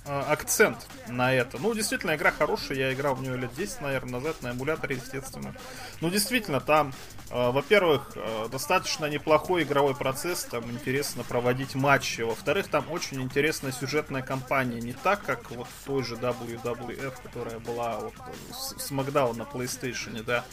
акцент 0.05 0.87
на 1.09 1.33
это. 1.33 1.59
Ну, 1.59 1.75
действительно, 1.75 2.17
игра 2.17 2.31
хорошая, 2.33 2.79
я 2.79 2.93
играл 2.93 3.15
в 3.15 3.23
нее 3.23 3.37
лет 3.37 3.55
10, 3.55 3.81
наверное, 3.83 4.21
назад 4.21 4.43
на 4.43 4.51
эмуляторе, 4.51 4.97
естественно. 4.97 5.55
Ну, 6.01 6.11
действительно, 6.11 6.61
там, 6.61 6.93
э, 7.31 7.51
во-первых, 7.51 8.13
э, 8.17 8.49
достаточно 8.51 9.07
неплохой 9.07 9.63
игровой 9.63 9.95
процесс, 9.95 10.45
там 10.45 10.71
интересно 10.71 11.23
проводить 11.23 11.75
матчи. 11.75 12.23
Во-вторых, 12.23 12.69
там 12.69 12.91
очень 12.91 13.23
интересная 13.23 13.73
сюжетная 13.73 14.23
кампания, 14.23 14.81
не 14.81 14.93
так, 14.93 15.23
как 15.25 15.51
вот 15.53 15.69
в 15.69 15.87
той 15.87 16.03
же 16.03 16.17
WWF, 16.17 17.23
которая 17.23 17.59
была 17.61 18.01
вот 18.01 18.15
с, 18.53 18.87
с 18.87 18.91
Макдаун 18.91 19.37
на 19.37 19.43
PlayStation, 19.43 20.23
да. 20.25 20.45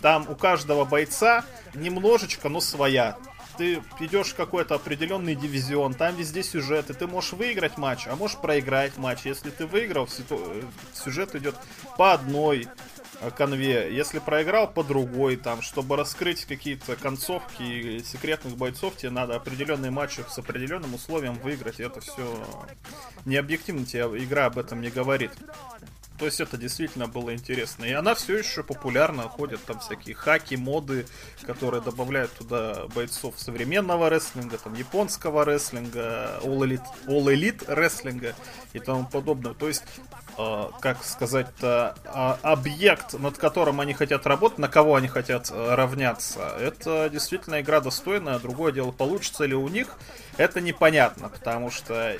Там 0.00 0.28
у 0.28 0.34
каждого 0.34 0.84
бойца 0.84 1.44
немножечко, 1.74 2.48
но 2.48 2.60
своя. 2.60 3.16
Ты 3.56 3.82
идешь 4.00 4.28
в 4.28 4.36
какой-то 4.36 4.74
определенный 4.74 5.34
дивизион, 5.34 5.94
там 5.94 6.14
везде 6.16 6.42
сюжет, 6.42 6.90
и 6.90 6.94
ты 6.94 7.06
можешь 7.06 7.32
выиграть 7.32 7.78
матч, 7.78 8.06
а 8.06 8.16
можешь 8.16 8.36
проиграть 8.36 8.96
матч. 8.96 9.20
Если 9.24 9.50
ты 9.50 9.66
выиграл, 9.66 10.08
сюжет 10.94 11.34
идет 11.34 11.54
по 11.96 12.12
одной 12.12 12.68
э, 13.20 13.30
конве, 13.30 13.94
если 13.94 14.18
проиграл 14.18 14.68
по 14.68 14.84
другой, 14.84 15.36
там, 15.36 15.62
чтобы 15.62 15.96
раскрыть 15.96 16.44
какие-то 16.44 16.96
концовки 16.96 18.02
секретных 18.02 18.56
бойцов, 18.56 18.96
тебе 18.96 19.10
надо 19.10 19.36
определенные 19.36 19.90
матчи 19.90 20.22
с 20.28 20.38
определенным 20.38 20.94
условием 20.94 21.34
выиграть, 21.34 21.80
и 21.80 21.82
это 21.82 22.00
все 22.00 22.44
не 23.24 23.36
объективно, 23.36 23.86
тебе 23.86 24.02
игра 24.22 24.46
об 24.46 24.58
этом 24.58 24.80
не 24.80 24.90
говорит. 24.90 25.30
То 26.18 26.24
есть 26.24 26.40
это 26.40 26.56
действительно 26.56 27.08
было 27.08 27.34
интересно. 27.34 27.84
И 27.84 27.92
она 27.92 28.14
все 28.14 28.38
еще 28.38 28.62
популярна, 28.62 29.22
ходят 29.24 29.62
там 29.64 29.80
всякие 29.80 30.14
хаки, 30.14 30.56
моды, 30.56 31.06
которые 31.42 31.82
добавляют 31.82 32.32
туда 32.32 32.86
бойцов 32.94 33.34
современного 33.36 34.08
рестлинга, 34.08 34.58
там 34.58 34.74
японского 34.74 35.44
рестлинга, 35.44 36.40
All 36.42 36.58
Elite, 36.60 36.86
All 37.06 37.24
Elite 37.26 37.64
рестлинга 37.66 38.34
и 38.72 38.78
тому 38.78 39.06
подобное. 39.06 39.54
То 39.54 39.68
есть, 39.68 39.84
э, 40.38 40.64
как 40.80 41.04
сказать-то, 41.04 41.94
э, 42.04 42.34
объект, 42.42 43.14
над 43.14 43.38
которым 43.38 43.80
они 43.80 43.94
хотят 43.94 44.26
работать, 44.26 44.58
на 44.58 44.68
кого 44.68 44.96
они 44.96 45.08
хотят 45.08 45.50
э, 45.50 45.74
равняться, 45.74 46.40
это 46.58 47.08
действительно 47.10 47.60
игра 47.60 47.80
достойная. 47.80 48.38
Другое 48.38 48.72
дело, 48.72 48.90
получится 48.90 49.44
ли 49.44 49.54
у 49.54 49.68
них, 49.68 49.88
это 50.36 50.60
непонятно, 50.60 51.28
потому 51.30 51.70
что 51.70 51.94
э, 51.94 52.18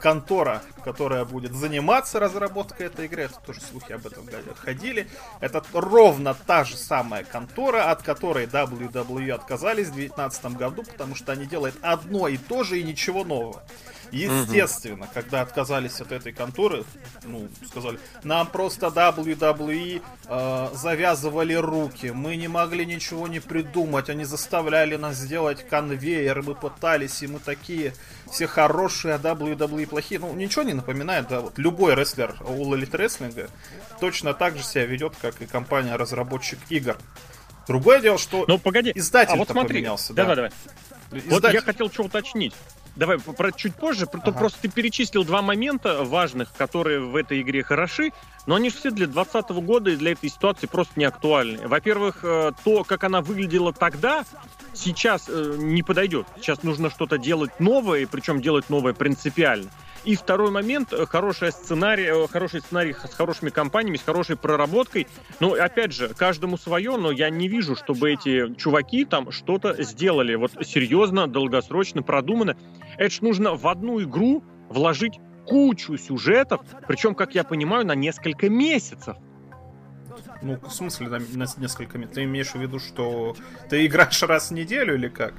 контора, 0.00 0.62
которая 0.84 1.24
будет 1.24 1.52
заниматься 1.52 2.18
разработкой 2.18 2.86
этой 2.86 3.06
игры, 3.06 3.22
это 3.22 3.38
тоже 3.46 3.60
слухи 3.60 3.92
об 3.92 4.06
этом 4.06 4.26
ходили, 4.56 5.08
это 5.40 5.62
ровно 5.72 6.34
та 6.34 6.64
же 6.64 6.76
самая 6.76 7.22
контора, 7.24 7.90
от 7.90 8.02
которой 8.02 8.46
WWE 8.46 9.30
отказались 9.32 9.88
в 9.88 9.94
2019 9.94 10.44
году, 10.56 10.82
потому 10.82 11.14
что 11.14 11.32
они 11.32 11.46
делают 11.46 11.76
одно 11.82 12.26
и 12.26 12.36
то 12.36 12.64
же 12.64 12.80
и 12.80 12.82
ничего 12.82 13.24
нового. 13.24 13.62
Естественно, 14.12 15.06
угу. 15.06 15.12
когда 15.14 15.40
отказались 15.40 16.00
от 16.00 16.12
этой 16.12 16.32
конторы, 16.32 16.84
ну, 17.24 17.48
сказали, 17.66 17.98
нам 18.22 18.46
просто 18.46 18.88
WWE 18.88 20.02
э, 20.28 20.68
завязывали 20.74 21.54
руки, 21.54 22.12
мы 22.12 22.36
не 22.36 22.46
могли 22.46 22.84
ничего 22.84 23.26
не 23.26 23.40
придумать, 23.40 24.10
они 24.10 24.24
заставляли 24.24 24.96
нас 24.96 25.16
сделать 25.16 25.66
конвейер, 25.66 26.42
мы 26.42 26.54
пытались, 26.54 27.22
и 27.22 27.26
мы 27.26 27.38
такие 27.38 27.94
все 28.30 28.46
хорошие, 28.46 29.14
а 29.14 29.18
WWE 29.18 29.86
плохие. 29.86 30.20
Ну, 30.20 30.34
ничего 30.34 30.62
не 30.62 30.74
напоминает, 30.74 31.28
да, 31.28 31.40
вот 31.40 31.58
любой 31.58 31.94
рестлер 31.94 32.36
All 32.40 32.70
Elite 32.70 32.90
Wrestling 32.90 33.50
точно 33.98 34.34
так 34.34 34.56
же 34.58 34.62
себя 34.62 34.84
ведет, 34.84 35.14
как 35.22 35.40
и 35.40 35.46
компания-разработчик 35.46 36.58
игр. 36.68 36.98
Другое 37.66 38.00
дело, 38.00 38.18
что 38.18 38.44
ну, 38.46 38.58
погоди. 38.58 38.92
издатель 38.94 39.34
а 39.34 39.36
вот 39.36 39.48
смотри. 39.48 39.78
поменялся. 39.78 40.12
Давай, 40.12 40.36
да. 40.36 40.42
давай. 40.42 40.50
Издатель... 41.12 41.30
Вот 41.30 41.52
я 41.52 41.60
хотел 41.62 41.90
что 41.90 42.02
уточнить. 42.02 42.54
Давай 42.94 43.18
про 43.18 43.52
чуть 43.52 43.74
позже. 43.74 44.06
Ага. 44.12 44.32
Просто 44.32 44.62
ты 44.62 44.68
перечислил 44.68 45.24
два 45.24 45.42
момента 45.42 46.04
важных, 46.04 46.52
которые 46.52 47.00
в 47.00 47.16
этой 47.16 47.40
игре 47.40 47.62
хороши, 47.62 48.12
но 48.46 48.56
они 48.56 48.70
же 48.70 48.76
все 48.76 48.90
для 48.90 49.06
2020 49.06 49.50
года 49.64 49.90
и 49.90 49.96
для 49.96 50.12
этой 50.12 50.28
ситуации 50.28 50.66
просто 50.66 50.92
не 50.96 51.04
актуальны. 51.04 51.66
Во-первых, 51.66 52.18
э, 52.22 52.52
то, 52.64 52.84
как 52.84 53.04
она 53.04 53.22
выглядела 53.22 53.72
тогда, 53.72 54.24
сейчас 54.74 55.28
э, 55.28 55.56
не 55.58 55.82
подойдет. 55.82 56.26
Сейчас 56.36 56.62
нужно 56.62 56.90
что-то 56.90 57.18
делать 57.18 57.60
новое, 57.60 58.06
причем 58.06 58.42
делать 58.42 58.68
новое 58.68 58.92
принципиально. 58.92 59.70
И 60.04 60.16
второй 60.16 60.50
момент, 60.50 60.92
э, 60.92 61.06
хороший 61.06 61.52
сценарий, 61.52 62.06
э, 62.06 62.26
хороший 62.26 62.60
сценарий 62.60 62.92
с 62.92 63.14
хорошими 63.14 63.50
компаниями, 63.50 63.96
с 63.96 64.02
хорошей 64.02 64.36
проработкой. 64.36 65.06
Но, 65.38 65.52
опять 65.52 65.92
же, 65.92 66.08
каждому 66.08 66.58
свое, 66.58 66.96
но 66.96 67.12
я 67.12 67.30
не 67.30 67.46
вижу, 67.46 67.76
чтобы 67.76 68.12
эти 68.12 68.52
чуваки 68.54 69.04
там 69.04 69.30
что-то 69.30 69.80
сделали. 69.82 70.34
Вот 70.34 70.52
серьезно, 70.62 71.28
долгосрочно, 71.28 72.02
продуманно. 72.02 72.56
Это 72.96 73.14
ж 73.14 73.20
нужно 73.20 73.54
в 73.54 73.66
одну 73.68 74.02
игру 74.02 74.42
вложить 74.68 75.20
кучу 75.46 75.96
сюжетов, 75.96 76.62
причем, 76.88 77.14
как 77.14 77.34
я 77.34 77.44
понимаю, 77.44 77.86
на 77.86 77.94
несколько 77.94 78.48
месяцев. 78.48 79.16
Ну, 80.42 80.58
в 80.60 80.70
смысле, 80.70 81.08
на, 81.08 81.18
на 81.18 81.46
несколько 81.58 81.98
месяцев? 81.98 82.14
Ты 82.16 82.24
имеешь 82.24 82.50
в 82.50 82.60
виду, 82.60 82.80
что 82.80 83.36
ты 83.70 83.86
играешь 83.86 84.22
раз 84.24 84.50
в 84.50 84.54
неделю 84.54 84.94
или 84.94 85.08
как? 85.08 85.34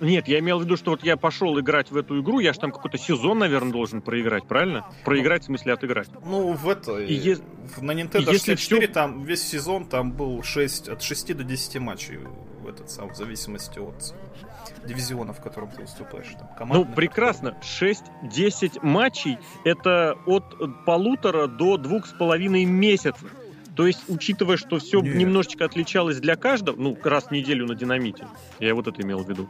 Нет, 0.00 0.28
я 0.28 0.38
имел 0.38 0.58
в 0.58 0.64
виду, 0.64 0.76
что 0.76 0.90
вот 0.92 1.02
я 1.02 1.16
пошел 1.16 1.58
играть 1.58 1.90
в 1.90 1.96
эту 1.96 2.20
игру, 2.20 2.38
я 2.38 2.52
же 2.52 2.58
там 2.58 2.72
какой-то 2.72 2.98
сезон, 2.98 3.38
наверное, 3.38 3.72
должен 3.72 4.00
проиграть, 4.00 4.46
правильно? 4.46 4.86
Проиграть, 5.04 5.42
в 5.42 5.46
смысле, 5.46 5.72
отыграть. 5.72 6.08
Ну, 6.24 6.52
в 6.52 6.68
это... 6.68 6.98
И 6.98 7.14
е... 7.14 7.38
На 7.80 7.92
Nintendo 7.92 8.30
64 8.30 8.56
все... 8.56 8.92
там 8.92 9.24
весь 9.24 9.42
сезон 9.42 9.86
там 9.86 10.12
был 10.12 10.42
6, 10.42 10.88
от 10.88 11.02
6 11.02 11.36
до 11.36 11.44
10 11.44 11.78
матчей 11.80 12.18
в 12.62 12.68
этот 12.68 12.90
сам, 12.90 13.10
в 13.10 13.16
зависимости 13.16 13.78
от 13.78 14.14
дивизиона, 14.86 15.32
в 15.32 15.40
котором 15.40 15.70
ты 15.70 15.82
выступаешь. 15.82 16.28
Там, 16.58 16.68
ну, 16.68 16.84
прекрасно. 16.84 17.56
6-10 17.62 18.80
матчей— 18.82 19.38
это 19.64 20.16
от 20.26 20.84
полутора 20.84 21.46
до 21.46 21.76
двух 21.76 22.06
с 22.06 22.12
половиной 22.12 22.64
месяцев. 22.64 23.30
То 23.74 23.86
есть, 23.86 24.00
учитывая, 24.08 24.56
что 24.56 24.78
все 24.78 25.00
Нет. 25.00 25.14
немножечко 25.14 25.64
отличалось 25.64 26.18
для 26.18 26.34
каждого, 26.34 26.74
ну, 26.76 26.98
раз 27.04 27.26
в 27.26 27.30
неделю 27.30 27.64
на 27.66 27.76
динамите, 27.76 28.26
я 28.58 28.74
вот 28.74 28.88
это 28.88 29.02
имел 29.02 29.20
в 29.22 29.28
виду. 29.28 29.48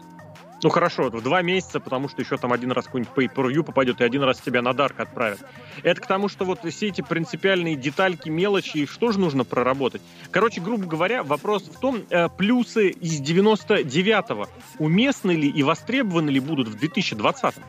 Ну 0.63 0.71
хорошо, 0.71 1.09
в 1.09 1.23
два 1.23 1.43
месяца, 1.43 1.79
потому 1.79 2.09
что 2.09 2.21
еще 2.21 2.37
там 2.37 2.53
один 2.53 2.73
раз 2.73 2.87
какой-нибудь 2.87 3.15
pay 3.15 3.33
per 3.33 3.63
попадет, 3.63 4.01
и 4.01 4.05
один 4.05 4.23
раз 4.23 4.41
тебя 4.41 4.61
на 4.61 4.73
дарк 4.73 4.99
отправят. 4.99 5.39
Это 5.85 6.01
к 6.01 6.07
тому, 6.07 6.29
что 6.29 6.45
вот 6.45 6.61
все 6.69 6.89
эти 6.89 7.01
принципиальные 7.01 7.77
детальки, 7.77 8.29
мелочи, 8.29 8.87
что 8.87 9.13
же 9.13 9.21
нужно 9.21 9.45
проработать? 9.45 10.03
Короче, 10.31 10.61
грубо 10.61 10.87
говоря, 10.87 11.23
вопрос 11.23 11.63
в 11.65 11.79
том, 11.79 12.03
э, 12.11 12.29
плюсы 12.29 12.89
из 12.89 13.21
99-го 13.21 14.49
уместны 14.79 15.33
ли 15.33 15.49
и 15.49 15.63
востребованы 15.63 16.31
ли 16.31 16.41
будут 16.41 16.69
в 16.69 16.77
2020-м? 16.77 17.63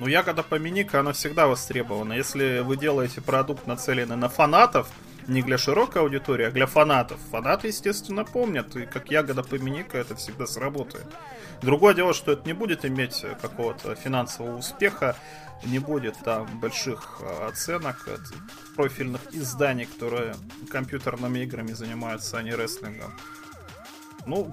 Ну, 0.00 0.08
ягода 0.08 0.42
поминика, 0.42 1.00
она 1.00 1.12
всегда 1.12 1.46
востребована. 1.46 2.14
Если 2.14 2.62
вы 2.64 2.76
делаете 2.76 3.20
продукт, 3.20 3.68
нацеленный 3.68 4.16
на 4.16 4.28
фанатов, 4.28 4.90
не 5.28 5.42
для 5.42 5.58
широкой 5.58 6.02
аудитории, 6.02 6.46
а 6.46 6.50
для 6.50 6.66
фанатов. 6.66 7.18
Фанаты, 7.30 7.68
естественно, 7.68 8.24
помнят, 8.24 8.74
и 8.76 8.86
как 8.86 9.10
ягода 9.10 9.42
поминика 9.42 9.98
это 9.98 10.14
всегда 10.16 10.46
сработает. 10.46 11.06
Другое 11.62 11.94
дело, 11.94 12.14
что 12.14 12.32
это 12.32 12.46
не 12.46 12.52
будет 12.52 12.84
иметь 12.84 13.24
какого-то 13.40 13.94
финансового 13.94 14.56
успеха, 14.56 15.16
не 15.64 15.78
будет 15.78 16.16
там 16.24 16.46
больших 16.60 17.20
а, 17.20 17.48
оценок 17.48 18.06
от 18.08 18.20
профильных 18.76 19.20
изданий, 19.32 19.86
которые 19.86 20.34
компьютерными 20.70 21.38
играми 21.40 21.72
занимаются, 21.72 22.38
а 22.38 22.42
не 22.42 22.50
рестлингом. 22.50 23.12
Ну, 24.26 24.50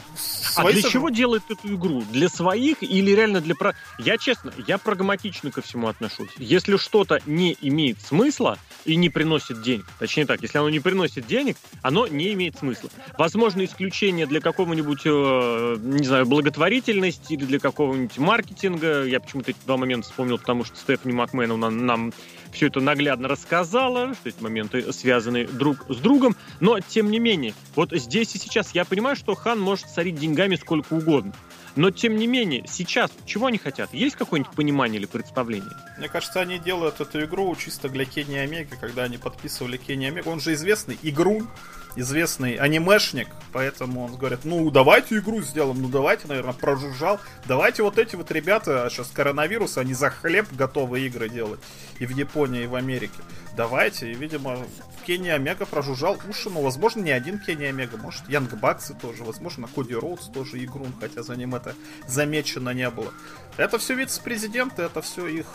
а 0.57 0.69
для 0.69 0.81
чего 0.81 1.09
делает 1.09 1.43
эту 1.49 1.75
игру? 1.75 2.03
Для 2.11 2.27
своих 2.27 2.83
или 2.83 3.11
реально 3.11 3.39
для... 3.39 3.55
Про... 3.55 3.73
Я 3.99 4.17
честно, 4.17 4.51
я 4.67 4.77
прагматично 4.77 5.49
ко 5.49 5.61
всему 5.61 5.87
отношусь. 5.87 6.29
Если 6.37 6.75
что-то 6.77 7.19
не 7.25 7.57
имеет 7.61 8.01
смысла 8.01 8.57
и 8.85 8.95
не 8.95 9.09
приносит 9.09 9.61
денег, 9.61 9.85
точнее 10.00 10.25
так, 10.25 10.41
если 10.41 10.57
оно 10.57 10.69
не 10.69 10.79
приносит 10.79 11.27
денег, 11.27 11.57
оно 11.81 12.07
не 12.07 12.33
имеет 12.33 12.57
смысла. 12.57 12.89
Возможно, 13.17 13.63
исключение 13.63 14.25
для 14.25 14.41
какого-нибудь, 14.41 15.01
э, 15.05 15.77
не 15.79 16.05
знаю, 16.05 16.25
благотворительности 16.25 17.33
или 17.33 17.45
для 17.45 17.59
какого-нибудь 17.59 18.17
маркетинга. 18.17 19.03
Я 19.05 19.19
почему-то 19.19 19.51
эти 19.51 19.59
два 19.65 19.77
момента 19.77 20.07
вспомнил, 20.07 20.38
потому 20.38 20.63
что 20.63 20.77
Стефани 20.77 21.13
Макмен 21.13 21.59
нам, 21.59 21.85
нам 21.85 22.13
все 22.51 22.67
это 22.67 22.79
наглядно 22.79 23.27
рассказала, 23.27 24.13
что 24.13 24.29
эти 24.29 24.41
моменты 24.41 24.91
связаны 24.93 25.45
друг 25.45 25.85
с 25.89 25.97
другом, 25.97 26.35
но 26.59 26.79
тем 26.79 27.11
не 27.11 27.19
менее, 27.19 27.53
вот 27.75 27.91
здесь 27.91 28.35
и 28.35 28.38
сейчас 28.38 28.73
я 28.73 28.85
понимаю, 28.85 29.15
что 29.15 29.35
Хан 29.35 29.59
может 29.59 29.88
царить 29.88 30.15
деньгами 30.15 30.55
сколько 30.55 30.93
угодно. 30.93 31.33
Но, 31.75 31.91
тем 31.91 32.15
не 32.15 32.27
менее, 32.27 32.65
сейчас 32.67 33.11
чего 33.25 33.47
они 33.47 33.57
хотят? 33.57 33.93
Есть 33.93 34.15
какое-нибудь 34.15 34.53
понимание 34.53 34.99
или 34.99 35.05
представление? 35.05 35.71
Мне 35.97 36.09
кажется, 36.09 36.41
они 36.41 36.59
делают 36.59 36.99
эту 36.99 37.23
игру 37.23 37.55
чисто 37.55 37.89
для 37.89 38.05
Кенни 38.05 38.35
Омега, 38.35 38.75
когда 38.75 39.03
они 39.03 39.17
подписывали 39.17 39.77
Кенни 39.77 40.05
Омега. 40.05 40.27
Он 40.27 40.39
же 40.39 40.53
известный 40.53 40.97
игрун, 41.01 41.47
известный 41.95 42.55
анимешник, 42.55 43.27
поэтому 43.51 44.05
он 44.05 44.15
говорит, 44.15 44.39
ну 44.43 44.69
давайте 44.71 45.17
игру 45.17 45.41
сделаем, 45.41 45.81
ну 45.81 45.89
давайте, 45.89 46.27
наверное, 46.27 46.53
прожужжал, 46.53 47.19
давайте 47.45 47.83
вот 47.83 47.98
эти 47.98 48.15
вот 48.15 48.31
ребята, 48.31 48.88
сейчас 48.89 49.07
коронавирус, 49.07 49.77
они 49.77 49.93
за 49.93 50.10
хлеб 50.10 50.48
готовы 50.51 51.01
игры 51.01 51.29
делать 51.29 51.60
и 52.00 52.05
в 52.05 52.12
Японии, 52.12 52.63
и 52.63 52.67
в 52.67 52.75
Америке. 52.75 53.19
Давайте, 53.55 54.12
и, 54.12 54.15
видимо, 54.15 54.57
Кенни 55.05 55.27
Омега 55.27 55.65
прожужжал 55.65 56.17
уши, 56.29 56.50
но, 56.50 56.62
возможно, 56.62 57.01
не 57.01 57.12
один 57.12 57.38
Кенни 57.38 57.65
Омега, 57.65 57.98
может, 57.98 58.27
Янг 58.29 58.53
Баксы 58.53 58.93
тоже, 58.93 59.24
возможно, 59.24 59.67
Коди 59.67 59.93
Роудс 59.93 60.27
тоже 60.27 60.63
игру, 60.63 60.88
хотя 61.01 61.21
за 61.21 61.36
ним 61.36 61.53
это 61.53 61.75
замечено 62.07 62.69
не 62.69 62.89
было. 62.89 63.12
Это 63.57 63.77
все 63.77 63.95
вице-президенты, 63.95 64.83
это 64.83 65.01
все 65.01 65.27
их, 65.27 65.48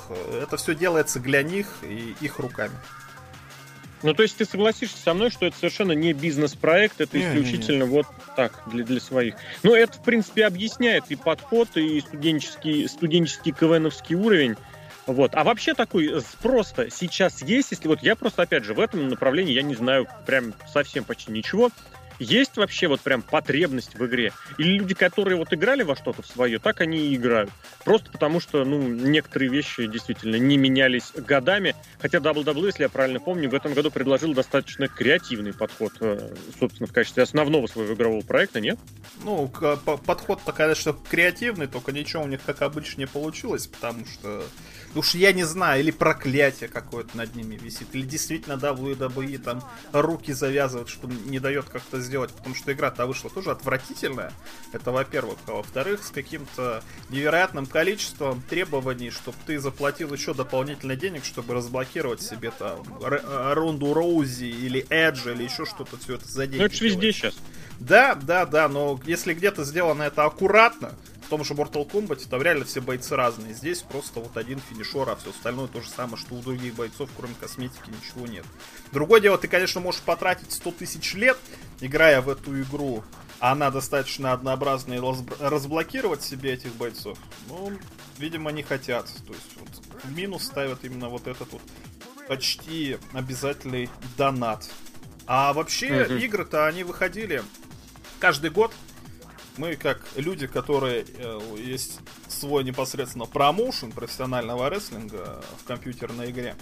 это 0.43 0.59
все 0.59 0.75
делается 0.75 1.21
для 1.21 1.43
них 1.43 1.67
и 1.83 2.15
их 2.21 2.39
руками. 2.39 2.75
Ну, 4.07 4.15
то 4.15 4.23
есть 4.23 4.37
ты 4.37 4.45
согласишься 4.45 4.99
со 4.99 5.15
мной, 5.15 5.31
что 5.31 5.47
это 5.47 5.57
совершенно 5.57 5.91
не 5.91 6.13
бизнес-проект, 6.13 7.01
это 7.01 7.21
исключительно 7.21 7.83
не, 7.83 7.89
не, 7.89 7.89
не. 7.89 7.97
вот 7.97 8.07
так, 8.37 8.63
для, 8.67 8.85
для 8.85 9.01
своих. 9.01 9.35
Но 9.65 9.75
это, 9.75 9.95
в 9.95 10.03
принципе, 10.05 10.47
объясняет 10.47 11.07
и 11.09 11.17
подход, 11.17 11.77
и 11.77 12.01
студенческий, 12.01 12.89
студенческий 12.89 13.51
КВНовский 13.51 14.15
уровень. 14.15 14.55
Вот. 15.07 15.35
А 15.35 15.43
вообще 15.43 15.75
такой 15.75 16.21
спрос-то 16.21 16.89
сейчас 16.89 17.43
есть, 17.43 17.73
если 17.73 17.89
вот 17.89 18.01
я 18.05 18.15
просто, 18.15 18.43
опять 18.43 18.63
же, 18.63 18.75
в 18.75 18.81
этом 18.81 19.09
направлении 19.09 19.53
я 19.53 19.63
не 19.63 19.75
знаю 19.75 20.07
прям 20.25 20.55
совсем 20.73 21.03
почти 21.03 21.33
ничего. 21.33 21.73
Есть 22.19 22.57
вообще 22.57 22.89
вот 22.89 23.01
прям 23.01 23.23
потребность 23.23 23.95
в 23.95 24.07
игре? 24.07 24.33
Или 24.59 24.79
люди, 24.79 24.95
которые 24.95 25.37
вот 25.37 25.53
играли 25.53 25.83
во 25.83 25.97
что-то 25.97 26.23
в 26.23 26.27
свое, 26.27 26.59
так 26.59 26.81
они 26.81 27.09
и 27.09 27.17
играют? 27.17 27.51
Просто 27.85 28.11
потому 28.11 28.41
что, 28.41 28.65
ну, 28.65 28.89
некоторые 28.89 29.51
вещи 29.51 29.87
действительно 29.87 30.37
не 30.37 30.57
менялись 30.57 31.13
годами. 31.15 31.75
Хотя 31.99 32.19
WWE, 32.19 32.67
если 32.67 32.85
я 32.85 32.89
правильно 32.89 33.21
помню, 33.21 33.51
в 33.51 33.55
этом 33.55 33.75
году 33.75 33.91
предложил 33.91 34.35
достаточно 34.35 34.89
креативный 34.89 35.53
подход, 35.53 35.93
э, 36.01 36.35
собственно, 36.59 36.87
в 36.87 36.93
качестве 36.93 37.23
основного 37.23 37.67
своего 37.67 37.95
игрового 37.95 38.23
проекта, 38.23 38.61
нет? 38.61 38.79
Ну, 39.23 39.49
подход-то, 39.49 40.53
конечно, 40.53 40.97
креативный, 41.11 41.67
только 41.67 41.93
ничего 41.93 42.23
у 42.23 42.29
них, 42.29 42.41
как 42.45 42.63
обычно, 42.63 43.01
не 43.01 43.07
получилось, 43.07 43.67
потому 43.67 44.07
что 44.07 44.45
Уж 44.97 45.15
я 45.15 45.33
не 45.33 45.45
знаю, 45.45 45.81
или 45.81 45.91
проклятие 45.91 46.71
какое-то 46.71 47.17
над 47.19 47.35
ними 47.35 47.57
висит, 47.57 47.89
или 47.93 48.03
действительно 48.03 48.55
WWE 48.55 49.39
там 49.39 49.63
руки 49.93 50.33
завязывают, 50.33 50.89
что 50.89 51.07
не 51.07 51.39
дает 51.39 51.67
как-то 51.67 52.01
сделать, 52.07 52.33
потому 52.33 52.55
что 52.55 52.73
игра-то 52.73 53.07
вышла 53.07 53.29
тоже 53.29 53.51
отвратительная. 53.51 54.33
Это 54.73 54.91
во-первых. 54.91 55.39
А 55.47 55.53
во-вторых, 55.53 56.03
с 56.03 56.11
каким-то 56.11 56.83
невероятным 57.11 57.67
количеством 57.67 58.43
требований, 58.49 59.11
чтобы 59.11 59.37
ты 59.47 59.59
заплатил 59.59 60.13
еще 60.15 60.33
дополнительно 60.33 60.97
денег, 60.97 61.25
чтобы 61.25 61.55
разблокировать 61.55 62.23
себе 62.23 62.51
там 62.51 62.83
Ронду 63.01 63.93
Роузи 63.93 64.45
или 64.45 64.87
Эджи 64.89 65.33
или 65.33 65.43
еще 65.43 65.67
что-то 65.67 65.97
все 65.99 66.15
это 66.15 66.27
за 66.27 66.47
деньги. 66.47 66.61
Ну 66.61 66.67
это 66.67 66.75
же 66.75 66.85
везде 66.85 67.13
сейчас. 67.13 67.35
Да, 67.79 68.15
да, 68.15 68.47
да, 68.47 68.69
но 68.69 68.99
если 69.05 69.35
где-то 69.35 69.65
сделано 69.65 70.05
это 70.05 70.25
аккуратно, 70.25 70.95
в 71.27 71.29
том 71.29 71.45
же 71.45 71.55
Mortal 71.55 71.91
Kombat 71.91 72.29
там 72.29 72.41
реально 72.41 72.65
все 72.65 72.81
бойцы 72.81 73.17
разные. 73.17 73.53
Здесь 73.53 73.83
просто 73.83 74.21
вот 74.21 74.37
один 74.37 74.61
финишер, 74.61 75.09
а 75.11 75.17
все 75.17 75.31
остальное 75.31 75.67
то 75.67 75.81
же 75.81 75.89
самое, 75.89 76.17
что 76.17 76.37
у 76.37 76.41
других 76.41 76.75
бойцов, 76.75 77.11
кроме 77.17 77.35
косметики, 77.35 77.91
ничего 77.91 78.29
нет. 78.29 78.47
Другое 78.93 79.21
дело, 79.21 79.37
ты, 79.37 79.49
конечно, 79.49 79.81
можешь 79.81 80.03
потратить 80.03 80.53
100 80.53 80.71
тысяч 80.71 81.15
лет, 81.15 81.37
играя 81.81 82.21
в 82.21 82.29
эту 82.29 82.61
игру, 82.63 83.03
а 83.41 83.53
она 83.53 83.73
достаточно 83.73 84.33
однообразная, 84.33 84.99
и 84.99 85.03
разблокировать 85.41 86.23
себе 86.23 86.53
этих 86.53 86.73
бойцов. 86.77 87.19
Ну, 87.49 87.73
видимо, 88.19 88.53
не 88.53 88.63
хотят. 88.63 89.07
То 89.27 89.33
есть 89.33 89.57
вот 89.59 90.05
в 90.05 90.17
минус 90.17 90.45
ставят 90.45 90.85
именно 90.85 91.09
вот 91.09 91.27
этот 91.27 91.53
вот 91.53 91.63
почти 92.29 92.99
обязательный 93.13 93.91
донат. 94.17 94.69
А 95.27 95.53
вообще, 95.53 95.89
mm-hmm. 95.89 96.21
игры-то 96.21 96.67
они 96.69 96.85
выходили 96.85 97.43
каждый 98.21 98.51
год 98.51 98.66
мы 99.59 99.77
как 99.77 100.01
люди, 100.17 100.47
которые 100.47 101.05
э, 101.07 101.41
есть 101.59 102.01
свой 102.29 102.65
непосредственно 102.65 103.27
промоушен 103.27 103.93
профессионального 103.93 104.69
рестлинга 104.71 105.43
в 105.59 105.65
компьютерной 105.65 106.31
игре, 106.31 106.57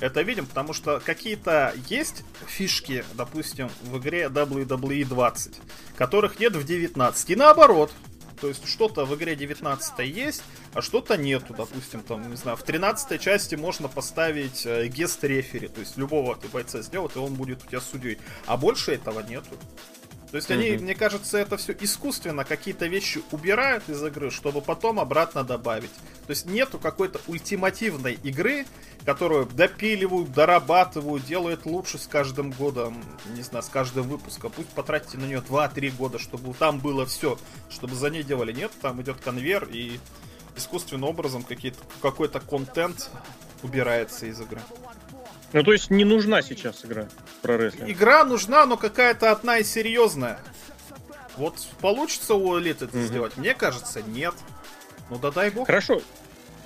это 0.00 0.22
видим, 0.22 0.46
потому 0.46 0.72
что 0.72 1.00
какие-то 1.04 1.74
есть 1.88 2.24
фишки, 2.46 3.04
допустим, 3.14 3.70
в 3.82 3.98
игре 3.98 4.24
WWE 4.24 5.04
20, 5.04 5.54
которых 5.96 6.38
нет 6.38 6.54
в 6.54 6.64
19. 6.64 7.30
И 7.30 7.36
наоборот, 7.36 7.92
то 8.40 8.48
есть 8.48 8.66
что-то 8.66 9.04
в 9.04 9.14
игре 9.14 9.34
19 9.34 9.98
есть, 10.00 10.42
а 10.74 10.82
что-то 10.82 11.16
нету. 11.16 11.54
Допустим, 11.56 12.02
там, 12.02 12.28
не 12.28 12.36
знаю, 12.36 12.56
в 12.56 12.62
13 12.62 13.20
части 13.20 13.54
можно 13.54 13.88
поставить 13.88 14.66
э, 14.66 14.88
гест 14.88 15.24
рефери, 15.24 15.68
то 15.68 15.80
есть 15.80 15.96
любого 15.96 16.36
ты 16.36 16.48
бойца 16.48 16.82
сделать, 16.82 17.16
и 17.16 17.18
он 17.18 17.34
будет 17.34 17.64
у 17.64 17.66
тебя 17.66 17.80
судьей. 17.80 18.18
А 18.46 18.56
больше 18.56 18.92
этого 18.92 19.20
нету. 19.20 19.56
То 20.36 20.38
есть 20.38 20.50
они, 20.50 20.66
mm-hmm. 20.66 20.82
мне 20.82 20.94
кажется, 20.94 21.38
это 21.38 21.56
все 21.56 21.74
искусственно 21.80 22.44
какие-то 22.44 22.84
вещи 22.88 23.22
убирают 23.30 23.88
из 23.88 24.02
игры, 24.04 24.30
чтобы 24.30 24.60
потом 24.60 25.00
обратно 25.00 25.44
добавить. 25.44 25.88
То 26.26 26.30
есть 26.32 26.44
нету 26.44 26.78
какой-то 26.78 27.22
ультимативной 27.26 28.18
игры, 28.22 28.66
которую 29.06 29.46
допиливают, 29.46 30.30
дорабатывают, 30.32 31.24
делают 31.24 31.64
лучше 31.64 31.96
с 31.96 32.06
каждым 32.06 32.50
годом, 32.50 33.02
не 33.34 33.40
знаю, 33.40 33.62
с 33.62 33.70
каждым 33.70 34.08
выпуском. 34.08 34.52
Пусть 34.54 34.68
потратите 34.68 35.16
на 35.16 35.24
нее 35.24 35.38
2-3 35.38 35.96
года, 35.96 36.18
чтобы 36.18 36.52
там 36.52 36.80
было 36.80 37.06
все, 37.06 37.38
чтобы 37.70 37.94
за 37.94 38.10
ней 38.10 38.22
делали. 38.22 38.52
Нет, 38.52 38.72
там 38.82 39.00
идет 39.00 39.16
конвейер 39.24 39.66
и 39.72 39.98
искусственным 40.54 41.04
образом 41.04 41.46
какой-то 42.02 42.40
контент 42.40 43.08
убирается 43.62 44.26
из 44.26 44.38
игры. 44.38 44.60
Ну, 45.54 45.62
то 45.62 45.72
есть 45.72 45.88
не 45.88 46.04
нужна 46.04 46.42
сейчас 46.42 46.84
игра 46.84 47.08
про 47.46 47.56
рестлинг? 47.56 47.88
Игра 47.88 48.24
нужна, 48.24 48.66
но 48.66 48.76
какая-то 48.76 49.30
одна 49.30 49.58
и 49.58 49.64
серьезная. 49.64 50.38
Вот 51.36 51.54
получится 51.80 52.34
у 52.34 52.58
Элит 52.58 52.82
это 52.82 52.96
mm 52.96 53.02
сделать? 53.02 53.36
Мне 53.36 53.54
кажется, 53.54 54.02
нет. 54.02 54.34
Ну 55.10 55.18
да 55.18 55.30
дай 55.30 55.50
бог. 55.50 55.66
Хорошо. 55.66 56.00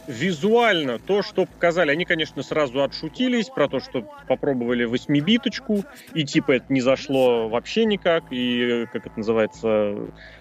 Визуально 0.07 0.99
то, 0.99 1.23
что 1.23 1.45
показали, 1.45 1.91
они, 1.91 2.05
конечно, 2.05 2.43
сразу 2.43 2.83
отшутились 2.83 3.49
про 3.49 3.69
то, 3.69 3.81
что 3.81 4.03
попробовали 4.27 4.85
восьмибиточку, 4.85 5.85
и 6.15 6.25
типа 6.25 6.53
это 6.53 6.73
не 6.73 6.81
зашло 6.81 7.49
вообще 7.49 7.85
никак, 7.85 8.25
и, 8.31 8.87
как 8.93 9.07
это 9.07 9.17
называется, 9.17 9.95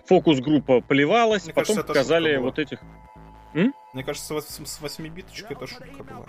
фокус-группа 0.06 0.82
поливалась, 0.82 1.46
Мне 1.46 1.54
потом 1.54 1.76
кажется, 1.76 1.94
показали 1.94 2.38
вот 2.38 2.58
этих... 2.58 2.80
М? 3.54 3.74
Мне 3.94 4.04
кажется, 4.04 4.40
с 4.40 4.80
8-биточкой 4.82 5.58
это 5.58 5.66
шутка 5.66 6.04
была. 6.04 6.26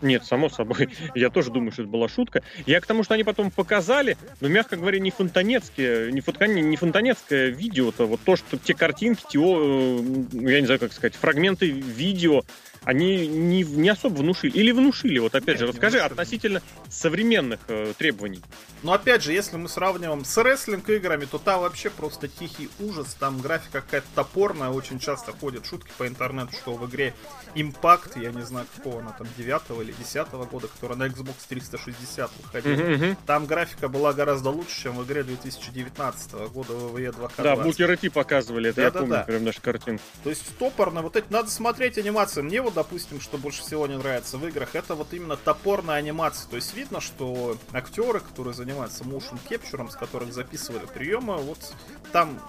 Нет, 0.00 0.24
само 0.24 0.48
собой. 0.48 0.90
Я 1.14 1.30
тоже 1.30 1.50
думаю, 1.50 1.72
что 1.72 1.82
это 1.82 1.90
была 1.90 2.08
шутка. 2.08 2.42
Я 2.66 2.80
к 2.80 2.86
тому, 2.86 3.02
что 3.02 3.14
они 3.14 3.24
потом 3.24 3.50
показали, 3.50 4.16
но, 4.40 4.48
мягко 4.48 4.76
говоря, 4.76 5.00
не 5.00 5.10
фонтанецкие, 5.10 6.12
не, 6.12 6.20
фото, 6.20 6.46
не 6.46 6.76
фонтанецкое 6.76 7.48
видео-то. 7.48 8.06
Вот 8.06 8.20
то, 8.24 8.36
что 8.36 8.58
те 8.58 8.74
картинки, 8.74 9.24
те, 9.28 9.38
э, 9.38 9.96
я 10.32 10.60
не 10.60 10.66
знаю, 10.66 10.78
как 10.78 10.92
сказать, 10.92 11.16
фрагменты 11.16 11.68
видео, 11.68 12.44
они 12.84 13.26
не, 13.26 13.62
не 13.62 13.88
особо 13.88 14.18
внушили. 14.18 14.52
Или 14.52 14.72
внушили, 14.72 15.18
вот 15.18 15.34
опять 15.34 15.58
Нет, 15.58 15.58
же, 15.60 15.66
расскажи 15.68 15.98
относительно 15.98 16.62
современных 16.90 17.60
э, 17.68 17.92
требований. 17.96 18.42
Но 18.82 18.92
опять 18.92 19.22
же, 19.22 19.32
если 19.32 19.56
мы 19.56 19.68
сравниваем 19.68 20.24
с 20.24 20.36
рестлинг-играми, 20.36 21.26
то 21.26 21.38
там 21.38 21.60
вообще 21.60 21.90
просто 21.90 22.28
тихий 22.28 22.68
ужас. 22.80 23.14
Там 23.18 23.40
графика 23.40 23.80
какая-то 23.80 24.06
топорная, 24.14 24.70
очень 24.70 24.98
часто 24.98 25.32
ходят 25.32 25.66
шутки 25.66 25.90
по 25.96 26.06
интернету, 26.08 26.52
что 26.52 26.74
в 26.74 26.88
игре 26.88 27.14
Impact, 27.54 28.20
я 28.20 28.32
не 28.32 28.42
знаю 28.42 28.66
какого 28.74 29.00
она 29.00 29.12
там, 29.12 29.28
9 29.36 29.62
или 29.82 29.92
10 29.92 30.30
года, 30.50 30.68
которая 30.68 30.98
на 30.98 31.04
Xbox 31.04 31.34
360 31.48 32.30
выходила. 32.42 32.72
Mm-hmm. 32.72 33.16
Там 33.26 33.46
графика 33.46 33.88
была 33.88 34.12
гораздо 34.12 34.50
лучше, 34.50 34.82
чем 34.82 34.96
в 34.96 35.04
игре 35.04 35.22
2019 35.22 36.32
года 36.52 36.72
WWE 36.72 37.12
2 37.12 37.30
Да, 37.38 37.56
букеры 37.56 37.96
показывали, 38.10 38.70
это 38.70 38.76
да, 38.76 38.82
я 38.82 38.90
да, 38.90 38.98
помню, 39.00 39.14
да. 39.14 39.22
прям 39.24 39.44
нашу 39.44 39.60
картинку. 39.60 40.02
То 40.24 40.30
есть 40.30 40.42
топорно, 40.58 41.02
вот 41.02 41.16
эти, 41.16 41.26
надо 41.30 41.50
смотреть 41.50 41.98
анимацию. 41.98 42.44
Мне 42.44 42.62
вот, 42.62 42.71
допустим, 42.72 43.20
что 43.20 43.38
больше 43.38 43.62
всего 43.62 43.86
не 43.86 43.96
нравится 43.96 44.38
в 44.38 44.46
играх, 44.46 44.74
это 44.74 44.94
вот 44.94 45.12
именно 45.12 45.36
топорная 45.36 45.96
анимация. 45.96 46.48
То 46.48 46.56
есть 46.56 46.74
видно, 46.74 47.00
что 47.00 47.56
актеры, 47.72 48.20
которые 48.20 48.54
занимаются 48.54 49.04
motion 49.04 49.38
capture, 49.48 49.90
с 49.90 49.94
которых 49.94 50.32
записывали 50.32 50.86
приемы, 50.86 51.36
вот 51.36 51.74
там 52.12 52.40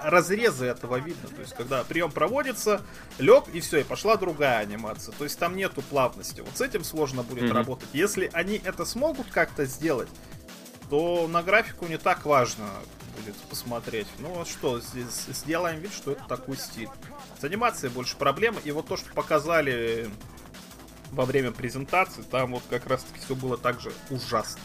разрезы 0.00 0.66
этого 0.66 0.96
видно. 0.96 1.28
То 1.28 1.40
есть 1.40 1.54
когда 1.54 1.84
прием 1.84 2.10
проводится, 2.10 2.82
лег 3.18 3.44
и 3.52 3.60
все, 3.60 3.80
и 3.80 3.84
пошла 3.84 4.16
другая 4.16 4.58
анимация. 4.58 5.12
То 5.12 5.24
есть 5.24 5.38
там 5.38 5.56
нету 5.56 5.82
плавности. 5.82 6.40
Вот 6.40 6.56
с 6.56 6.60
этим 6.60 6.84
сложно 6.84 7.22
будет 7.22 7.44
mm-hmm. 7.44 7.52
работать. 7.52 7.88
Если 7.92 8.30
они 8.32 8.60
это 8.62 8.84
смогут 8.84 9.28
как-то 9.30 9.64
сделать, 9.64 10.08
то 10.90 11.26
на 11.28 11.42
графику 11.42 11.86
не 11.86 11.98
так 11.98 12.24
важно 12.24 12.68
будет 13.18 13.36
посмотреть. 13.36 14.06
Ну 14.18 14.28
вот 14.28 14.48
что, 14.48 14.80
здесь 14.80 15.26
сделаем 15.28 15.80
вид, 15.80 15.92
что 15.92 16.12
это 16.12 16.24
такой 16.28 16.56
стиль. 16.56 16.88
С 17.40 17.44
анимацией 17.44 17.92
больше 17.92 18.16
проблем. 18.16 18.56
И 18.64 18.70
вот 18.70 18.86
то, 18.86 18.96
что 18.96 19.12
показали 19.12 20.08
во 21.12 21.24
время 21.24 21.50
презентации, 21.50 22.22
там 22.22 22.52
вот 22.52 22.62
как 22.68 22.86
раз 22.86 23.04
таки 23.04 23.24
все 23.24 23.34
было 23.34 23.56
так 23.56 23.80
же 23.80 23.92
ужасно. 24.10 24.60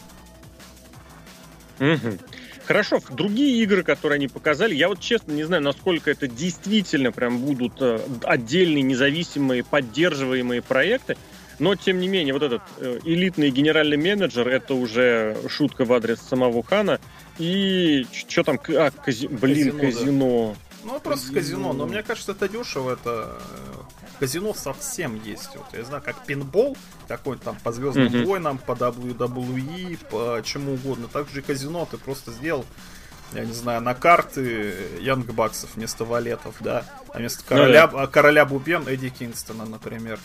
Хорошо, 2.66 3.00
другие 3.10 3.60
игры, 3.62 3.82
которые 3.82 4.16
они 4.16 4.28
показали, 4.28 4.74
я 4.74 4.88
вот 4.88 5.00
честно 5.00 5.32
не 5.32 5.42
знаю, 5.42 5.62
насколько 5.62 6.10
это 6.10 6.28
действительно 6.28 7.10
прям 7.10 7.38
будут 7.38 7.82
э, 7.82 7.98
отдельные, 8.22 8.82
независимые, 8.82 9.64
поддерживаемые 9.64 10.62
проекты. 10.62 11.16
Но, 11.58 11.74
тем 11.76 12.00
не 12.00 12.08
менее, 12.08 12.32
вот 12.34 12.42
этот 12.42 12.62
э, 12.78 12.98
элитный 13.04 13.50
генеральный 13.50 13.96
менеджер, 13.96 14.48
это 14.48 14.74
уже 14.74 15.36
шутка 15.48 15.84
в 15.84 15.92
адрес 15.92 16.20
самого 16.20 16.62
Хана. 16.62 17.00
И 17.38 18.06
что 18.12 18.42
там, 18.42 18.58
а, 18.68 18.90
кази... 18.90 19.26
блин, 19.26 19.78
казино. 19.78 19.80
казино. 19.80 20.56
Да. 20.84 20.92
Ну, 20.92 21.00
просто 21.00 21.32
казино. 21.32 21.72
Но 21.72 21.86
мне 21.86 22.02
кажется, 22.02 22.32
это 22.32 22.48
дешево. 22.48 22.92
Это 22.92 23.38
э, 23.40 24.18
казино 24.18 24.54
совсем 24.54 25.20
есть. 25.22 25.50
Вот, 25.54 25.66
я 25.72 25.84
знаю, 25.84 26.02
как 26.02 26.24
пинбол, 26.26 26.76
какой 27.08 27.38
там 27.38 27.56
по 27.62 27.72
Звездным 27.72 28.08
mm-hmm. 28.08 28.24
войнам, 28.24 28.58
по 28.58 28.72
WWE, 28.72 29.98
по 30.10 30.42
чему 30.44 30.74
угодно. 30.74 31.08
Также 31.08 31.40
и 31.40 31.42
казино 31.42 31.86
ты 31.90 31.98
просто 31.98 32.32
сделал 32.32 32.64
я 33.34 33.44
не 33.44 33.52
знаю, 33.52 33.80
на 33.80 33.94
карты 33.94 34.74
Янг 35.00 35.26
Баксов 35.32 35.74
вместо 35.74 36.04
валетов, 36.04 36.56
да, 36.60 36.84
а 37.12 37.18
вместо 37.18 37.44
короля, 37.44 37.88
ну, 37.90 37.98
да. 37.98 38.06
короля 38.06 38.44
Бубен 38.44 38.86
Эдди 38.86 39.08
Кингстона, 39.08 39.64
например. 39.64 40.18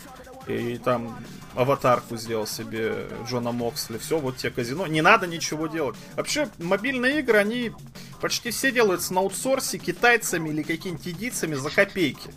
И 0.47 0.77
там 0.77 1.17
аватарку 1.55 2.15
сделал 2.15 2.47
себе 2.47 3.07
Джона 3.27 3.51
Моксли. 3.51 3.97
Все, 3.97 4.17
вот 4.17 4.37
тебе 4.37 4.51
казино. 4.51 4.87
Не 4.87 5.01
надо 5.01 5.27
ничего 5.27 5.67
делать. 5.67 5.97
Вообще, 6.15 6.47
мобильные 6.57 7.19
игры, 7.19 7.37
они 7.37 7.73
почти 8.21 8.51
все 8.51 8.71
делаются 8.71 9.13
на 9.13 9.19
аутсорсе 9.19 9.77
китайцами 9.77 10.49
или 10.49 10.63
какими-нибудь 10.63 11.07
идийцами 11.07 11.55
за 11.55 11.69
копейки. 11.69 12.31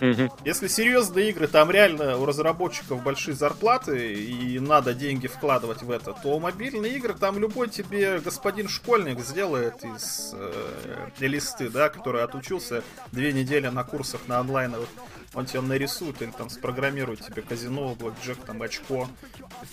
Угу. 0.00 0.30
Если 0.44 0.68
серьезные 0.68 1.30
игры, 1.30 1.48
там 1.48 1.70
реально 1.70 2.16
у 2.18 2.26
разработчиков 2.26 3.02
большие 3.02 3.34
зарплаты 3.34 4.14
и 4.14 4.58
надо 4.60 4.94
деньги 4.94 5.26
вкладывать 5.26 5.82
в 5.82 5.90
это, 5.90 6.12
то 6.12 6.38
мобильные 6.38 6.96
игры 6.96 7.14
там 7.14 7.38
любой 7.38 7.68
тебе 7.68 8.20
господин 8.20 8.68
школьник 8.68 9.20
сделает 9.20 9.84
из 9.84 10.32
э, 10.34 11.08
листы, 11.20 11.68
да, 11.68 11.88
который 11.88 12.22
отучился 12.22 12.82
две 13.12 13.32
недели 13.32 13.68
на 13.68 13.84
курсах 13.84 14.20
на 14.28 14.38
онлайновых. 14.38 14.88
Он 15.34 15.46
тебе 15.46 15.60
нарисует 15.60 16.22
или 16.22 16.30
там 16.30 16.48
спрограммирует 16.48 17.20
тебе 17.20 17.42
казино, 17.42 17.94
блэкджек, 17.94 18.38
там 18.38 18.62
очко, 18.62 19.08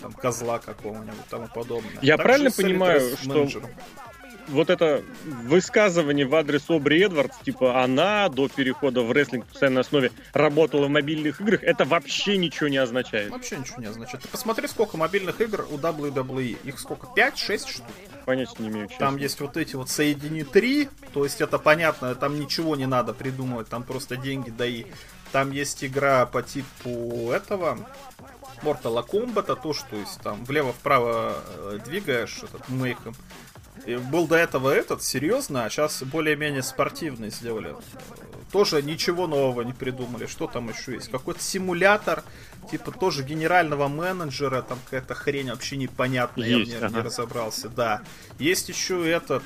там 0.01 0.11
козла 0.11 0.59
какого-нибудь 0.59 1.25
тому 1.29 1.47
подобное. 1.47 1.97
Я 2.01 2.17
так 2.17 2.25
правильно 2.25 2.51
понимаю, 2.51 3.15
что 3.17 3.29
менеджером 3.29 3.69
вот 4.47 4.69
это 4.69 5.03
высказывание 5.43 6.25
в 6.25 6.35
адрес 6.35 6.69
Обри 6.69 7.01
Эдвардс, 7.01 7.37
типа 7.39 7.83
она 7.83 8.29
до 8.29 8.47
перехода 8.47 9.01
в 9.01 9.11
рестлинг 9.11 9.45
в 9.45 9.49
постоянной 9.49 9.81
основе 9.81 10.11
работала 10.33 10.85
в 10.85 10.89
мобильных 10.89 11.41
играх, 11.41 11.63
это 11.63 11.85
вообще 11.85 12.37
ничего 12.37 12.67
не 12.67 12.77
означает. 12.77 13.31
Вообще 13.31 13.57
ничего 13.57 13.81
не 13.81 13.87
означает. 13.87 14.23
Ты 14.23 14.29
посмотри, 14.29 14.67
сколько 14.67 14.97
мобильных 14.97 15.41
игр 15.41 15.67
у 15.69 15.77
WWE. 15.77 16.57
Их 16.63 16.79
сколько? 16.79 17.07
5-6 17.15 17.69
штук? 17.69 17.85
Понятия 18.25 18.55
не 18.59 18.69
имею. 18.69 18.87
Честно. 18.87 19.05
Там 19.05 19.17
есть 19.17 19.39
вот 19.39 19.57
эти 19.57 19.75
вот 19.75 19.89
соедини 19.89 20.43
3, 20.43 20.89
то 21.13 21.23
есть 21.23 21.41
это 21.41 21.59
понятно, 21.59 22.15
там 22.15 22.39
ничего 22.39 22.75
не 22.75 22.87
надо 22.87 23.13
придумывать, 23.13 23.69
там 23.69 23.83
просто 23.83 24.17
деньги 24.17 24.49
даи. 24.49 24.87
Там 25.31 25.51
есть 25.51 25.83
игра 25.83 26.25
по 26.25 26.41
типу 26.41 27.31
этого, 27.31 27.77
Mortal 28.61 29.05
Kombat, 29.05 29.59
то, 29.61 29.73
что 29.73 29.95
есть 29.95 30.19
там 30.21 30.43
влево-вправо 30.45 31.35
э, 31.57 31.79
двигаешь 31.85 32.39
этот 32.41 32.67
мейхом, 32.69 33.15
и 33.85 33.97
был 33.97 34.27
до 34.27 34.35
этого 34.35 34.69
этот, 34.69 35.03
серьезно, 35.03 35.65
а 35.65 35.69
сейчас 35.69 36.03
более-менее 36.03 36.63
спортивный 36.63 37.29
сделали. 37.29 37.75
Тоже 38.51 38.81
ничего 38.81 39.27
нового 39.27 39.61
не 39.61 39.73
придумали. 39.73 40.27
Что 40.27 40.47
там 40.47 40.69
еще 40.69 40.93
есть? 40.93 41.11
Какой-то 41.11 41.41
симулятор, 41.41 42.23
типа 42.71 42.91
тоже 42.91 43.23
генерального 43.23 43.87
менеджера, 43.87 44.61
там 44.61 44.79
какая-то 44.85 45.13
хрень 45.13 45.49
вообще 45.49 45.77
непонятная, 45.77 46.47
есть, 46.47 46.71
я 46.71 46.77
ага. 46.77 46.87
не, 46.87 46.95
не 46.95 47.01
разобрался. 47.01 47.69
Да. 47.69 48.01
Есть 48.39 48.69
еще 48.69 49.09
этот, 49.09 49.43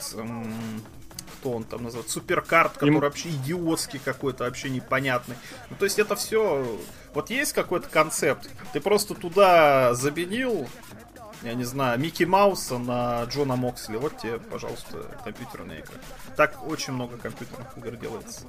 кто 1.39 1.51
он 1.51 1.63
там 1.63 1.83
называется, 1.83 2.13
суперкарт, 2.13 2.73
который 2.73 2.95
Им... 2.95 2.99
вообще 2.99 3.29
идиотский 3.29 3.99
какой-то, 4.03 4.43
вообще 4.43 4.69
непонятный. 4.69 5.35
Ну, 5.69 5.75
то 5.77 5.85
есть 5.85 5.97
это 5.97 6.15
все... 6.15 6.79
Вот 7.13 7.31
есть 7.31 7.53
какой-то 7.53 7.89
концепт, 7.89 8.47
ты 8.71 8.79
просто 8.79 9.15
туда 9.15 9.95
забинил 9.95 10.69
я 11.41 11.53
не 11.53 11.63
знаю, 11.63 11.99
Микки 11.99 12.23
Мауса 12.25 12.77
на 12.77 13.23
Джона 13.23 13.55
Моксли. 13.55 13.97
Вот 13.97 14.17
тебе, 14.17 14.39
пожалуйста, 14.39 15.05
компьютерная 15.23 15.79
игра. 15.79 15.95
Так 16.35 16.67
очень 16.67 16.93
много 16.93 17.17
компьютерных 17.17 17.77
игр 17.77 17.95
делается. 17.95 18.41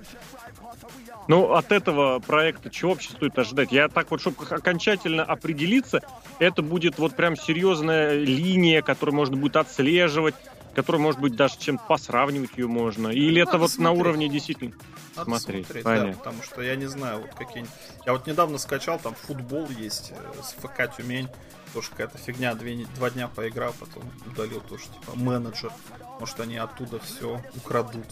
Ну, 1.28 1.52
от 1.52 1.70
этого 1.70 2.18
проекта 2.18 2.70
чего 2.70 2.92
вообще 2.92 3.10
стоит 3.10 3.38
ожидать? 3.38 3.70
Я 3.70 3.88
так 3.88 4.10
вот, 4.10 4.20
чтобы 4.20 4.44
окончательно 4.48 5.22
определиться, 5.22 6.00
это 6.38 6.62
будет 6.62 6.98
вот 6.98 7.14
прям 7.14 7.36
серьезная 7.36 8.14
линия, 8.14 8.82
которую 8.82 9.14
можно 9.14 9.36
будет 9.36 9.56
отслеживать, 9.56 10.34
которую, 10.74 11.02
может 11.02 11.20
быть, 11.20 11.36
даже 11.36 11.58
чем 11.58 11.78
посравнивать 11.78 12.56
ее 12.56 12.66
можно. 12.66 13.08
Или 13.08 13.40
Надо 13.40 13.50
это 13.50 13.58
вот 13.58 13.70
смотреть. 13.70 13.96
на 13.96 14.00
уровне 14.00 14.28
действительно 14.28 14.72
Надо 15.16 15.30
смотреть? 15.30 15.66
смотреть 15.66 15.84
да, 15.84 16.12
потому 16.18 16.42
что 16.42 16.62
я 16.62 16.74
не 16.74 16.86
знаю, 16.86 17.20
вот 17.20 17.34
какие-нибудь... 17.34 17.72
Я 18.04 18.12
вот 18.12 18.26
недавно 18.26 18.58
скачал, 18.58 18.98
там 18.98 19.14
футбол 19.14 19.68
есть 19.70 20.12
э, 20.12 20.42
с 20.42 20.52
ФК 20.60 20.96
Тюмень 20.96 21.28
тоже 21.72 21.90
какая-то 21.90 22.18
фигня, 22.18 22.54
две, 22.54 22.86
два 22.96 23.10
дня 23.10 23.28
поиграл, 23.28 23.74
потом 23.78 24.02
удалил 24.26 24.60
тоже, 24.60 24.84
типа, 24.84 25.16
менеджер. 25.16 25.72
Может, 26.18 26.40
они 26.40 26.56
оттуда 26.56 26.98
все 27.00 27.42
украдут. 27.56 28.06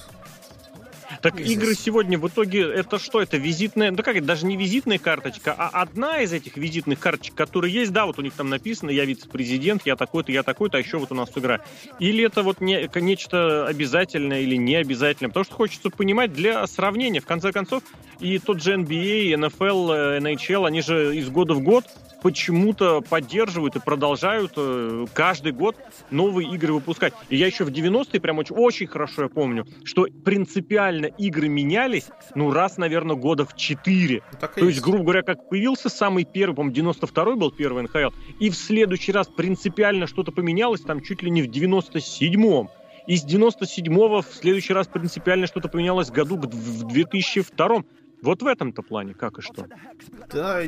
Так 1.22 1.34
Здесь. 1.34 1.52
игры 1.52 1.74
сегодня 1.74 2.18
в 2.18 2.28
итоге 2.28 2.70
это 2.70 2.98
что? 2.98 3.20
Это 3.20 3.38
визитная, 3.38 3.90
ну 3.90 4.02
как 4.02 4.22
даже 4.24 4.44
не 4.44 4.56
визитная 4.56 4.98
карточка, 4.98 5.54
а 5.56 5.68
одна 5.80 6.20
из 6.20 6.32
этих 6.32 6.56
визитных 6.56 7.00
карточек, 7.00 7.34
которые 7.34 7.72
есть, 7.72 7.92
да, 7.92 8.04
вот 8.04 8.18
у 8.18 8.22
них 8.22 8.34
там 8.34 8.50
написано, 8.50 8.90
я 8.90 9.04
вице-президент, 9.06 9.82
я 9.86 9.96
такой-то, 9.96 10.32
я 10.32 10.42
такой-то, 10.42 10.76
а 10.76 10.80
еще 10.80 10.98
вот 10.98 11.10
у 11.10 11.14
нас 11.14 11.30
игра. 11.34 11.60
Или 11.98 12.24
это 12.24 12.42
вот 12.42 12.60
не, 12.60 12.88
нечто 13.00 13.66
обязательное 13.66 14.40
или 14.40 14.56
не 14.56 14.76
обязательное? 14.76 15.30
Потому 15.30 15.44
что 15.44 15.54
хочется 15.54 15.88
понимать 15.90 16.34
для 16.34 16.66
сравнения. 16.66 17.20
В 17.20 17.26
конце 17.26 17.52
концов, 17.52 17.82
и 18.20 18.38
тот 18.38 18.62
же 18.62 18.74
NBA, 18.74 19.32
NFL, 19.32 20.20
NHL, 20.20 20.66
они 20.66 20.82
же 20.82 21.16
из 21.16 21.30
года 21.30 21.54
в 21.54 21.62
год 21.62 21.86
почему-то 22.22 23.02
поддерживают 23.02 23.76
и 23.76 23.80
продолжают 23.80 24.52
э, 24.56 25.06
каждый 25.12 25.52
год 25.52 25.76
новые 26.10 26.50
игры 26.54 26.72
выпускать. 26.72 27.12
И 27.28 27.36
я 27.36 27.46
еще 27.46 27.64
в 27.64 27.68
90-е 27.68 28.20
прям 28.20 28.38
очень, 28.38 28.56
очень 28.56 28.86
хорошо 28.86 29.22
я 29.22 29.28
помню, 29.28 29.66
что 29.84 30.06
принципиально 30.24 31.06
игры 31.06 31.48
менялись, 31.48 32.06
ну, 32.34 32.50
раз, 32.50 32.78
наверное, 32.78 33.16
года 33.16 33.44
в 33.44 33.54
4. 33.54 34.22
Ну, 34.32 34.38
То 34.40 34.66
есть, 34.66 34.78
есть, 34.78 34.82
грубо 34.82 35.04
говоря, 35.04 35.22
как 35.22 35.48
появился 35.48 35.88
самый 35.88 36.24
первый, 36.24 36.54
по-моему, 36.54 36.92
92-й 36.92 37.36
был 37.36 37.50
первый 37.50 37.82
НХЛ, 37.84 38.14
и 38.40 38.50
в 38.50 38.54
следующий 38.54 39.12
раз 39.12 39.28
принципиально 39.28 40.06
что-то 40.06 40.32
поменялось, 40.32 40.80
там 40.80 41.02
чуть 41.02 41.22
ли 41.22 41.30
не 41.30 41.42
в 41.42 41.48
97-м. 41.48 42.70
Из 43.06 43.24
97-го 43.24 44.20
в 44.20 44.34
следующий 44.34 44.74
раз 44.74 44.86
принципиально 44.86 45.46
что-то 45.46 45.68
поменялось 45.68 46.10
в 46.10 46.12
году 46.12 46.36
в 46.36 46.86
2002 46.86 47.84
вот 48.20 48.42
в 48.42 48.46
этом-то 48.46 48.82
плане 48.82 49.14
как 49.14 49.38
и 49.38 49.42
что. 49.42 49.66
Да, 50.30 50.60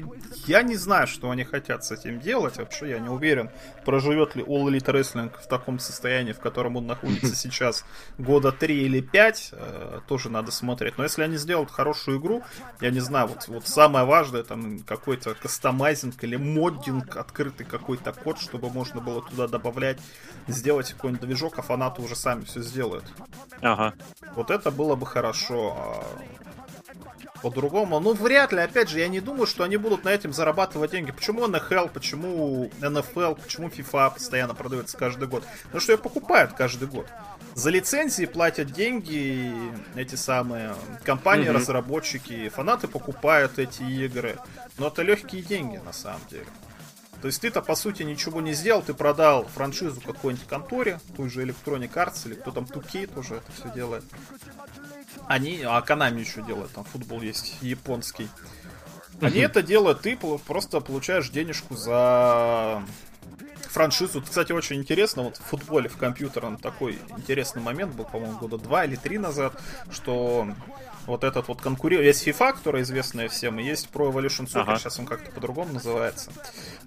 я 0.46 0.62
не 0.62 0.76
знаю, 0.76 1.06
что 1.06 1.30
они 1.30 1.44
хотят 1.44 1.84
с 1.84 1.90
этим 1.90 2.20
делать. 2.20 2.58
Вообще, 2.58 2.90
я 2.90 2.98
не 2.98 3.08
уверен, 3.08 3.50
проживет 3.84 4.36
ли 4.36 4.42
All 4.42 4.66
Elite 4.66 4.92
Wrestling 4.92 5.32
в 5.36 5.46
таком 5.48 5.78
состоянии, 5.78 6.32
в 6.32 6.38
котором 6.38 6.76
он 6.76 6.86
находится 6.86 7.34
сейчас, 7.34 7.84
года 8.18 8.52
3 8.52 8.82
или 8.82 9.00
5. 9.00 9.50
Э, 9.52 10.00
тоже 10.06 10.30
надо 10.30 10.52
смотреть. 10.52 10.96
Но 10.96 11.04
если 11.04 11.22
они 11.22 11.36
сделают 11.36 11.70
хорошую 11.70 12.20
игру, 12.20 12.42
я 12.80 12.90
не 12.90 13.00
знаю, 13.00 13.26
вот, 13.26 13.48
вот 13.48 13.66
самое 13.66 14.04
важное, 14.04 14.44
там 14.44 14.80
какой-то 14.80 15.34
кастомайзинг 15.34 16.22
или 16.22 16.36
моддинг, 16.36 17.16
открытый 17.16 17.66
какой-то 17.66 18.12
код, 18.12 18.38
чтобы 18.38 18.70
можно 18.70 19.00
было 19.00 19.22
туда 19.22 19.48
добавлять, 19.48 19.98
сделать 20.46 20.92
какой-нибудь 20.92 21.26
движок, 21.26 21.58
а 21.58 21.62
фанаты 21.62 22.00
уже 22.02 22.14
сами 22.14 22.44
все 22.44 22.62
сделают. 22.62 23.04
Ага. 23.60 23.94
Вот 24.34 24.50
это 24.50 24.70
было 24.70 24.94
бы 24.94 25.06
хорошо. 25.06 26.04
По-другому. 27.42 28.00
Ну, 28.00 28.12
вряд 28.12 28.52
ли, 28.52 28.60
опять 28.60 28.88
же, 28.88 28.98
я 29.00 29.08
не 29.08 29.20
думаю, 29.20 29.46
что 29.46 29.64
они 29.64 29.76
будут 29.76 30.04
на 30.04 30.10
этом 30.10 30.32
зарабатывать 30.32 30.90
деньги. 30.90 31.10
Почему 31.10 31.46
NHL, 31.46 31.90
почему 31.90 32.70
NFL, 32.80 33.40
почему 33.42 33.68
FIFA 33.68 34.14
постоянно 34.14 34.54
продается 34.54 34.96
каждый 34.96 35.28
год? 35.28 35.44
Потому 35.64 35.80
что 35.80 35.92
ее 35.92 35.98
покупают 35.98 36.52
каждый 36.52 36.88
год. 36.88 37.06
За 37.54 37.70
лицензии 37.70 38.26
платят 38.26 38.72
деньги 38.72 39.52
эти 39.96 40.14
самые 40.14 40.74
компании-разработчики, 41.04 42.32
mm-hmm. 42.32 42.50
фанаты 42.50 42.88
покупают 42.88 43.58
эти 43.58 43.82
игры. 43.82 44.38
Но 44.78 44.88
это 44.88 45.02
легкие 45.02 45.42
деньги 45.42 45.78
на 45.78 45.92
самом 45.92 46.22
деле. 46.30 46.46
То 47.20 47.26
есть 47.26 47.40
ты-то 47.42 47.60
по 47.60 47.74
сути 47.74 48.02
ничего 48.02 48.40
не 48.40 48.54
сделал, 48.54 48.82
ты 48.82 48.94
продал 48.94 49.44
франшизу 49.44 50.00
какой-нибудь 50.00 50.46
конторе, 50.46 51.00
той 51.16 51.28
же 51.28 51.44
Electronic 51.44 51.92
Arts 51.92 52.26
или 52.26 52.34
кто 52.34 52.50
там 52.50 52.64
2K 52.64 53.12
тоже 53.14 53.36
это 53.36 53.52
все 53.52 53.70
делает. 53.74 54.04
Они, 55.30 55.62
а 55.62 55.80
Konami 55.80 56.18
еще 56.18 56.42
делает, 56.42 56.72
там 56.72 56.82
футбол 56.82 57.20
есть 57.20 57.54
японский. 57.60 58.28
Они 59.20 59.38
это 59.38 59.62
делают, 59.62 60.00
ты 60.00 60.16
просто 60.16 60.80
получаешь 60.80 61.30
денежку 61.30 61.76
за 61.76 62.82
франшизу. 63.68 64.22
Кстати, 64.22 64.50
очень 64.50 64.78
интересно, 64.78 65.22
вот 65.22 65.36
в 65.36 65.44
футболе, 65.44 65.88
в 65.88 65.96
компьютерном 65.96 66.58
такой 66.58 66.98
интересный 67.16 67.62
момент 67.62 67.94
был, 67.94 68.06
по-моему, 68.06 68.38
года 68.38 68.58
два 68.58 68.84
или 68.84 68.96
три 68.96 69.18
назад, 69.18 69.52
что 69.92 70.48
вот 71.06 71.22
этот 71.22 71.46
вот 71.46 71.62
конкурент... 71.62 72.02
Есть 72.02 72.26
FIFA, 72.26 72.54
которая 72.54 72.82
известная 72.82 73.28
всем, 73.28 73.60
и 73.60 73.62
есть 73.62 73.88
Pro 73.92 74.12
Evolution 74.12 74.48
Soccer, 74.48 74.62
ага. 74.62 74.78
сейчас 74.78 74.98
он 74.98 75.06
как-то 75.06 75.30
по-другому 75.30 75.74
называется. 75.74 76.32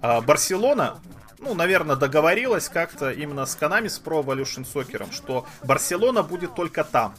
А, 0.02 0.20
Барселона 0.20 1.00
ну, 1.38 1.54
наверное, 1.54 1.96
договорилась 1.96 2.68
как-то 2.68 3.10
именно 3.10 3.46
с 3.46 3.56
Konami, 3.56 3.88
с 3.88 4.00
Pro 4.00 4.24
Evolution 4.24 4.64
Soccer, 4.64 5.12
что 5.12 5.46
Барселона 5.62 6.22
будет 6.22 6.54
только 6.54 6.84
там. 6.84 7.14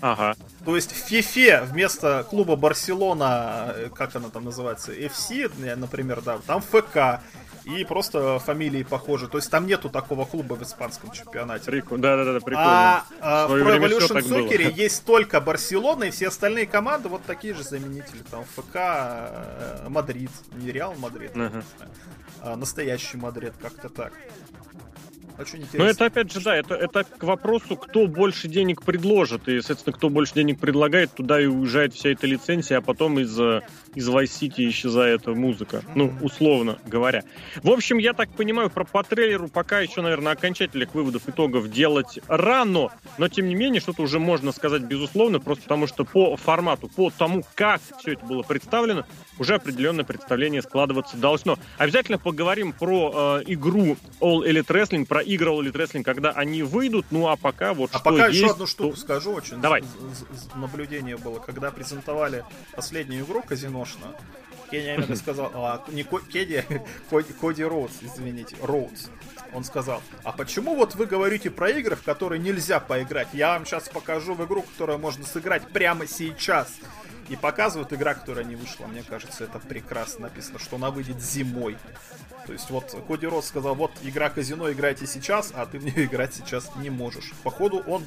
Ага. 0.00 0.34
То 0.64 0.76
есть 0.76 0.92
ФИФе 0.92 1.62
вместо 1.62 2.26
клуба 2.28 2.56
Барселона, 2.56 3.72
э, 3.76 3.88
как 3.94 4.16
она 4.16 4.30
там 4.30 4.44
называется, 4.44 4.92
FC, 4.92 5.50
например, 5.76 6.22
да, 6.22 6.38
там 6.46 6.62
ФК. 6.62 7.20
И 7.64 7.82
просто 7.84 8.38
фамилии 8.40 8.82
похожи. 8.82 9.26
То 9.26 9.38
есть 9.38 9.50
там 9.50 9.66
нету 9.66 9.88
такого 9.88 10.26
клуба 10.26 10.52
в 10.52 10.62
испанском 10.62 11.10
чемпионате. 11.12 11.64
Прикольно. 11.64 12.02
Да, 12.02 12.16
да, 12.16 12.32
да, 12.34 12.40
прикольно. 12.40 12.60
А, 12.60 13.04
а 13.20 13.48
в 13.48 13.54
Pro 13.54 13.78
Evolution 13.78 14.20
Soccer 14.20 14.70
есть 14.76 15.04
только 15.04 15.40
Барселона, 15.40 16.04
и 16.04 16.10
все 16.10 16.28
остальные 16.28 16.66
команды 16.66 17.08
вот 17.08 17.22
такие 17.24 17.54
же 17.54 17.62
заменители. 17.62 18.22
Там 18.30 18.44
ФК, 18.44 18.74
э, 18.74 19.86
Мадрид, 19.88 20.30
не 20.56 20.72
Реал 20.72 20.94
Мадрид, 20.98 21.34
uh-huh. 21.34 21.64
а 22.42 22.56
настоящий 22.56 23.16
Мадрид, 23.16 23.54
как-то 23.60 23.88
так. 23.88 24.12
Очень 25.38 25.58
интересно. 25.58 25.78
Но 25.78 25.86
это 25.86 26.04
опять 26.06 26.32
же, 26.32 26.40
да, 26.40 26.56
это, 26.56 26.74
это 26.74 27.04
к 27.04 27.22
вопросу, 27.24 27.76
кто 27.76 28.06
больше 28.06 28.48
денег 28.48 28.82
предложит. 28.82 29.48
И, 29.48 29.60
соответственно, 29.60 29.96
кто 29.96 30.08
больше 30.08 30.34
денег 30.34 30.60
предлагает, 30.60 31.12
туда 31.12 31.40
и 31.40 31.46
уезжает 31.46 31.94
вся 31.94 32.10
эта 32.10 32.26
лицензия, 32.26 32.78
а 32.78 32.80
потом 32.80 33.18
из, 33.18 33.32
из 33.94 34.08
Vice 34.08 34.24
City 34.24 34.68
исчезает 34.68 35.26
музыка. 35.26 35.82
Ну, 35.94 36.12
условно 36.20 36.78
говоря. 36.86 37.24
В 37.62 37.70
общем, 37.70 37.98
я 37.98 38.12
так 38.12 38.30
понимаю, 38.30 38.70
про 38.70 38.84
по 38.84 39.02
трейлеру 39.02 39.48
пока 39.48 39.80
еще, 39.80 40.02
наверное, 40.02 40.32
окончательных 40.32 40.94
выводов 40.94 41.28
итогов 41.28 41.70
делать 41.70 42.20
рано, 42.28 42.90
но 43.18 43.28
тем 43.28 43.48
не 43.48 43.54
менее, 43.54 43.80
что-то 43.80 44.02
уже 44.02 44.18
можно 44.18 44.52
сказать 44.52 44.82
безусловно, 44.82 45.40
просто 45.40 45.64
потому 45.64 45.86
что 45.86 46.04
по 46.04 46.36
формату, 46.36 46.88
по 46.88 47.10
тому, 47.10 47.44
как 47.54 47.80
все 47.98 48.12
это 48.12 48.24
было 48.24 48.42
представлено, 48.42 49.04
уже 49.38 49.54
определенное 49.54 50.04
представление 50.04 50.62
складываться 50.62 51.16
должно. 51.16 51.58
Обязательно 51.78 52.18
поговорим 52.18 52.72
про 52.72 53.40
э, 53.40 53.44
игру 53.46 53.96
All 54.20 54.48
Elite 54.48 54.66
Wrestling, 54.66 55.06
про 55.06 55.23
игры 55.24 55.50
All 55.50 55.60
Elite 55.60 55.72
Wrestling, 55.72 56.02
когда 56.02 56.30
они 56.30 56.62
выйдут, 56.62 57.06
ну 57.10 57.28
а 57.28 57.36
пока 57.36 57.74
вот 57.74 57.90
а 57.92 57.98
что 57.98 58.04
пока 58.04 58.26
есть, 58.28 58.40
еще 58.40 58.50
одну 58.52 58.66
штуку 58.66 58.94
то... 58.94 59.00
скажу, 59.00 59.32
очень 59.32 59.60
Давай. 59.60 59.82
наблюдение 60.54 61.16
было, 61.16 61.38
когда 61.38 61.70
презентовали 61.70 62.44
последнюю 62.74 63.24
игру 63.24 63.42
казиношную, 63.42 64.14
Кенни 64.70 64.88
Омега 64.88 65.16
сказал, 65.16 65.50
а, 65.54 65.84
не 65.88 66.02
Ко, 66.04 66.20
Кенни, 66.20 66.64
Коди, 67.10 67.32
Коди 67.32 67.64
Роудс, 67.64 67.94
извините, 68.02 68.56
Роудс. 68.62 69.06
Он 69.54 69.62
сказал, 69.62 70.02
а 70.24 70.32
почему 70.32 70.74
вот 70.74 70.96
вы 70.96 71.06
говорите 71.06 71.48
про 71.48 71.70
игры, 71.70 71.94
в 71.94 72.02
которые 72.02 72.40
нельзя 72.40 72.80
поиграть? 72.80 73.28
Я 73.32 73.52
вам 73.52 73.64
сейчас 73.64 73.88
покажу 73.88 74.34
в 74.34 74.44
игру, 74.44 74.62
которую 74.62 74.98
можно 74.98 75.24
сыграть 75.24 75.66
прямо 75.68 76.08
сейчас 76.08 76.74
и 77.28 77.36
показывают 77.36 77.92
игра, 77.92 78.14
которая 78.14 78.44
не 78.44 78.56
вышла. 78.56 78.86
Мне 78.86 79.04
кажется, 79.08 79.44
это 79.44 79.60
прекрасно 79.60 80.22
написано, 80.22 80.58
что 80.58 80.76
она 80.76 80.90
выйдет 80.90 81.22
зимой. 81.22 81.78
То 82.46 82.52
есть 82.52 82.68
вот 82.68 82.94
Коди 83.06 83.26
Рос 83.26 83.46
сказал, 83.46 83.76
вот 83.76 83.92
игра 84.02 84.28
казино, 84.28 84.70
играйте 84.70 85.06
сейчас, 85.06 85.52
а 85.54 85.66
ты 85.66 85.78
в 85.78 85.84
нее 85.84 86.04
играть 86.06 86.34
сейчас 86.34 86.70
не 86.76 86.90
можешь. 86.90 87.32
Походу 87.44 87.78
он 87.78 88.04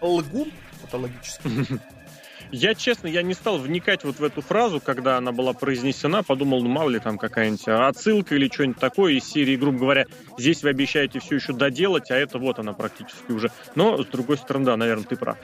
лгун 0.00 0.52
патологический. 0.80 1.80
Я, 2.50 2.74
честно, 2.74 3.08
я 3.08 3.22
не 3.22 3.34
стал 3.34 3.58
вникать 3.58 4.04
вот 4.04 4.18
в 4.18 4.24
эту 4.24 4.40
фразу, 4.40 4.80
когда 4.80 5.16
она 5.16 5.32
была 5.32 5.52
произнесена, 5.52 6.22
подумал, 6.22 6.62
ну 6.62 6.68
мало 6.68 6.90
ли 6.90 6.98
там 6.98 7.18
какая-нибудь 7.18 7.66
отсылка 7.66 8.34
или 8.34 8.48
что-нибудь 8.52 8.78
такое 8.78 9.14
из 9.14 9.24
серии, 9.24 9.56
грубо 9.56 9.78
говоря, 9.78 10.06
здесь 10.38 10.62
вы 10.62 10.70
обещаете 10.70 11.20
все 11.20 11.36
еще 11.36 11.52
доделать, 11.52 12.10
а 12.10 12.16
это 12.16 12.38
вот 12.38 12.58
она 12.58 12.72
практически 12.72 13.32
уже. 13.32 13.50
Но, 13.74 14.02
с 14.02 14.06
другой 14.06 14.38
стороны, 14.38 14.66
да, 14.66 14.76
наверное, 14.76 15.04
ты 15.04 15.16
прав. 15.16 15.36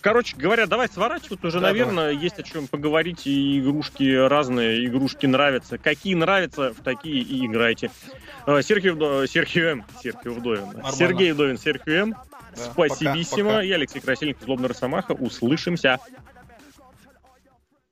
Короче 0.00 0.36
говоря, 0.36 0.66
давай 0.66 0.88
сворачивать 0.88 1.44
уже, 1.44 1.60
да, 1.60 1.68
наверное, 1.68 2.12
давай. 2.12 2.22
есть 2.22 2.38
о 2.38 2.42
чем 2.42 2.68
поговорить, 2.68 3.26
и 3.26 3.58
игрушки 3.58 4.14
разные, 4.14 4.86
игрушки 4.86 5.26
нравятся. 5.26 5.78
Какие 5.78 6.14
нравятся, 6.14 6.72
в 6.72 6.82
такие 6.82 7.22
и 7.22 7.46
играйте. 7.46 7.90
Э, 8.46 8.60
Серхиев, 8.62 9.30
Серхиев 9.30 9.64
М. 9.64 9.84
Серхиев 10.02 10.36
Вдовин. 10.36 10.82
Сергей 10.92 11.32
Вдовин, 11.32 11.58
Серхиев 11.58 12.08
М. 12.08 12.16
Да, 12.56 12.70
Спасибо. 12.72 13.12
Пока, 13.12 13.36
пока. 13.36 13.62
Я 13.62 13.76
Алексей 13.76 14.00
Красильников, 14.00 14.42
Злобный 14.44 14.68
Росомаха. 14.68 15.12
Услышимся. 15.12 15.98